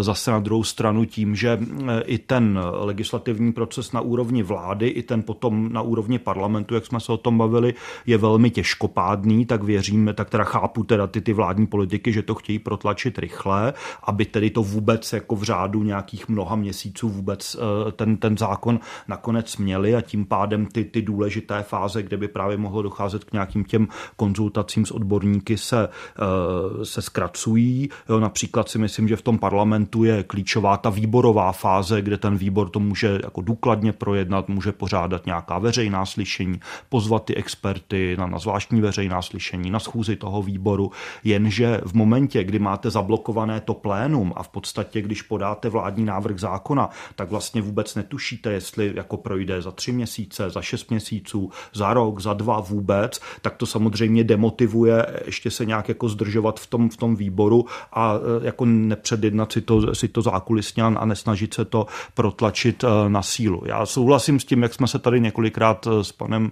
[0.00, 1.58] Zase na druhou stranu tím, že
[2.04, 7.00] i ten legislativní proces na úrovni vlády, i ten potom na úrovni parlamentu, jak jsme
[7.00, 7.74] se o tom bavili,
[8.06, 12.34] je velmi těžkopádný, tak věřím, tak teda chápu teda ty, ty vládní politiky, že to
[12.34, 13.72] chtějí protlačit rychle,
[14.04, 18.80] aby tedy to vůbec jako v řádu nějakých mnoha měsíců vůbec eh, ten, ten zákon
[19.08, 23.32] nakonec měli a tím pádem ty, ty důležité fáze, kde by právě mohlo docházet k
[23.32, 27.88] nějakým těm konzultacím s odborníky se, eh, se zkracují.
[28.08, 32.36] Jo, například si myslím, že v tom parlamentu je klíčová ta výborová fáze, kde ten
[32.36, 38.26] výbor to může jako důkladně projednat, může pořádat nějaká veřejná slyšení, pozvat ty experty na,
[38.26, 40.90] na zvláštní veřejná slyšení, na schůzi toho výboru,
[41.24, 46.38] jenže v momentě, kdy máte zablokované to plénum a v podstatě, když podáte vládní návrh
[46.38, 51.94] zákona, tak vlastně vůbec netušíte, jestli jako projde za tři měsíce, za šest měsíců, za
[51.94, 56.88] rok, za dva vůbec, tak to samozřejmě demotivuje ještě se nějak jako zdržovat v tom,
[56.88, 61.64] v tom výboru a e, jako nepředjednat si to, si to zákulisně a nesnažit se
[61.64, 63.59] to protlačit e, na sílu.
[63.66, 66.50] Já souhlasím s tím, jak jsme se tady několikrát e, s panem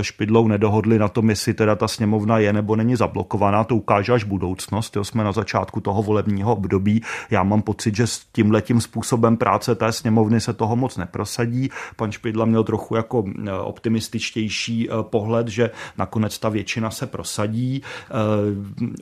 [0.00, 4.24] Špidlou nedohodli na tom, jestli teda ta sněmovna je nebo není zablokovaná, to ukáže až
[4.24, 4.96] budoucnost.
[4.96, 7.02] Jo, jsme na začátku toho volebního období.
[7.30, 11.70] Já mám pocit, že s tímhletím způsobem práce té sněmovny se toho moc neprosadí.
[11.96, 17.82] Pan Špidla měl trochu jako e, optimističtější pohled, že nakonec ta většina se prosadí.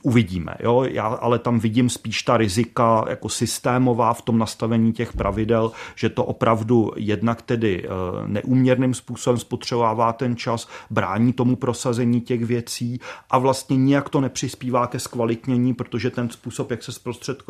[0.02, 0.54] Uvidíme.
[0.60, 0.84] Jo?
[0.88, 6.08] Já ale tam vidím spíš ta rizika jako systémová v tom nastavení těch pravidel, že
[6.08, 7.88] to opravdu jednak tedy
[8.26, 14.86] neúměrným způsobem spotřebovává ten čas, brání tomu prosazení těch věcí a vlastně nijak to nepřispívá
[14.86, 16.92] ke zkvalitnění, protože ten způsob, jak se,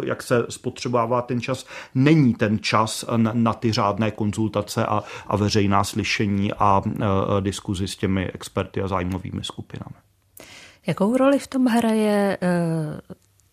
[0.05, 5.37] jak se spotřebává ten čas, není ten čas na, na ty řádné konzultace a, a
[5.37, 6.83] veřejná slyšení a, a
[7.41, 9.97] diskuzi s těmi experty a zájmovými skupinami.
[10.87, 12.61] Jakou roli v tom hraje e,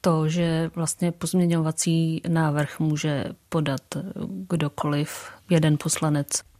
[0.01, 3.81] to, že vlastně pozměňovací návrh může podat
[4.49, 6.52] kdokoliv, jeden poslanec?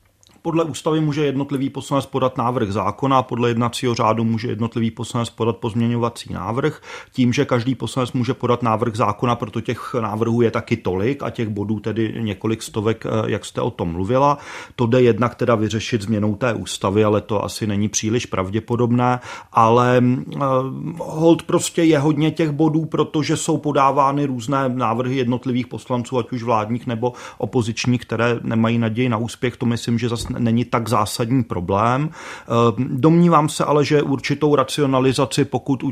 [0.44, 5.58] Podle ústavy může jednotlivý poslanec podat návrh zákona, podle jednacího řádu může jednotlivý poslanec podat
[5.58, 6.82] pozměňovací návrh.
[7.12, 11.30] Tím, že každý poslanec může podat návrh zákona, proto těch návrhů je taky tolik a
[11.30, 14.38] těch bodů tedy několik stovek, eh, jak jste o tom mluvila.
[14.76, 19.20] To jde jednak teda vyřešit změnou té ústavy, ale to asi není příliš pravděpodobné,
[19.52, 20.42] ale uh,
[20.98, 26.44] hold prostě je hodně těch bodů, protože jsou podávány různé návrhy jednotlivých poslanců, ať už
[26.44, 29.58] vládních nebo opozičních, které nemají naději na úspěch.
[29.58, 32.10] To myslím, že zase není tak zásadní problém.
[32.10, 35.84] Uh, domnívám se ale, že určitou racionalizaci, pokud,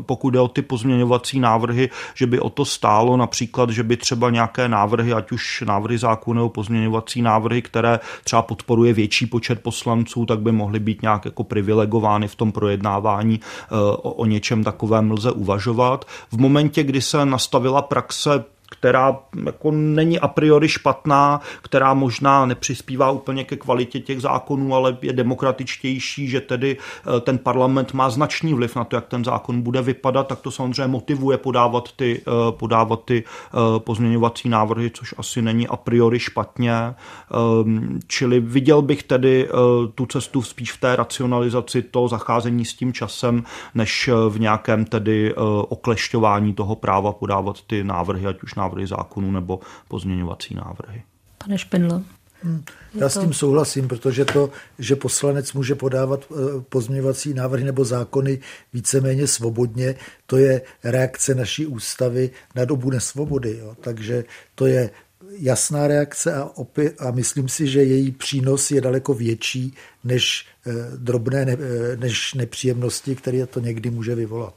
[0.00, 4.30] pokud jde o ty pozměňovací návrhy, že by o to stálo například, že by třeba
[4.30, 10.26] nějaké návrhy, ať už návrhy zákonu nebo pozměňovací návrhy, které třeba podporuje větší počet poslanců,
[10.26, 13.40] tak by mohly být nějak jako privilegovány v tom projednávání.
[13.40, 16.04] Eh, o, o něčem takovém lze uvažovat.
[16.30, 23.10] V momentě, kdy se nastavila praxe která jako není a priori špatná, která možná nepřispívá
[23.10, 28.54] úplně ke kvalitě těch zákonů, ale je demokratičtější, že tedy eh, ten parlament má značný
[28.54, 32.52] vliv na to, jak ten zákon bude vypadat, tak to samozřejmě motivuje podávat ty, eh,
[32.52, 36.74] podávat ty eh, pozměňovací návrhy, což asi není a priori špatně.
[36.76, 39.48] Ehm, čili viděl bych tedy
[39.94, 43.44] tu cestu spíš v té racionalizaci, to zacházení s tím časem,
[43.74, 45.34] než v nějakém tedy
[45.68, 51.02] oklešťování toho práva podávat ty návrhy, ať už návrhy zákonů nebo pozměňovací návrhy.
[51.38, 52.02] Pane Špindlo.
[52.42, 52.64] Hmm.
[52.94, 56.36] Já s tím souhlasím, protože to, že poslanec může podávat eh,
[56.68, 58.38] pozměňovací návrhy nebo zákony
[58.72, 59.94] víceméně svobodně,
[60.26, 63.58] to je reakce naší ústavy na dobu nesvobody.
[63.58, 63.76] Jo.
[63.80, 64.90] Takže to je
[65.38, 70.72] jasná reakce a, opět, a myslím si, že její přínos je daleko větší než eh,
[70.96, 74.54] drobné, ne, eh, než nepříjemnosti, které to někdy může vyvolat.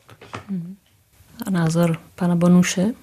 [1.45, 2.93] A názor pana Bonuše?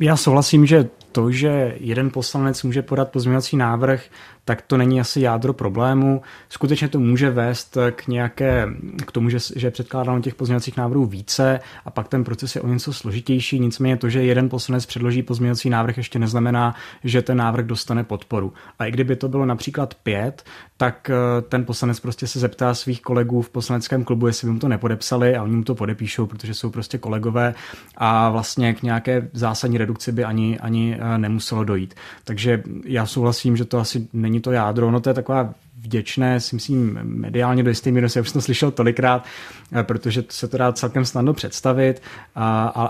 [0.00, 4.04] Já souhlasím, že to, že jeden poslanec může podat pozměňovací návrh,
[4.44, 6.22] tak to není asi jádro problému.
[6.48, 8.68] Skutečně to může vést k nějaké,
[9.06, 12.62] k tomu, že, že je předkládáno těch pozměňovacích návrhů více a pak ten proces je
[12.62, 13.60] o něco složitější.
[13.60, 16.74] Nicméně to, že jeden poslanec předloží pozměňovací návrh, ještě neznamená,
[17.04, 18.52] že ten návrh dostane podporu.
[18.78, 20.44] A i kdyby to bylo například pět,
[20.76, 24.58] tak eh, ten poslanec prostě se zeptá svých kolegů v poslaneckém klubu, jestli by mu
[24.58, 27.54] to nepodepsali a oni mu to podepíšou, protože jsou prostě kolegové
[27.96, 31.94] a vlastně k nějaké zásadní redukci by ani, ani eh, nemuselo dojít.
[32.24, 36.56] Takže já souhlasím, že to asi není to jádro, no to je taková vděčné, si
[36.56, 39.24] myslím, mediálně do jisté míry, jsem už to slyšel tolikrát,
[39.72, 42.02] eh, protože se to dá celkem snadno představit,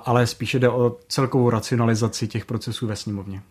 [0.05, 3.43] ale spíše jde o celkovou racionalizaci těch procesů ve sněmovně.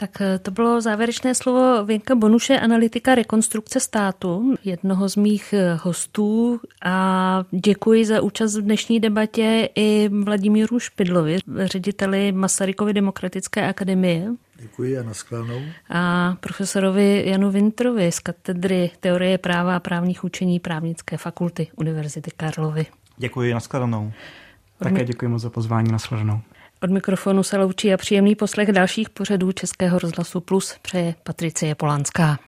[0.00, 5.78] Tak eh, to bylo závěrečné slovo Věnka Bonuše, analytika rekonstrukce státu, jednoho z mých eh,
[5.82, 14.28] hostů a děkuji za účast v dnešní debatě i Vladimíru Špidlovi, řediteli Masarykovy demokratické akademie.
[14.60, 15.60] Děkuji a naschledanou.
[15.90, 22.86] A profesorovi Janu Vintrovi z katedry teorie práva a právních učení právnické fakulty Univerzity Karlovy.
[23.16, 24.12] Děkuji, naschledanou.
[24.78, 26.40] Také děkuji moc za pozvání, naschledanou.
[26.82, 32.36] Od mikrofonu se loučí a příjemný poslech dalších pořadů Českého rozhlasu Plus přeje Patricie Polanská.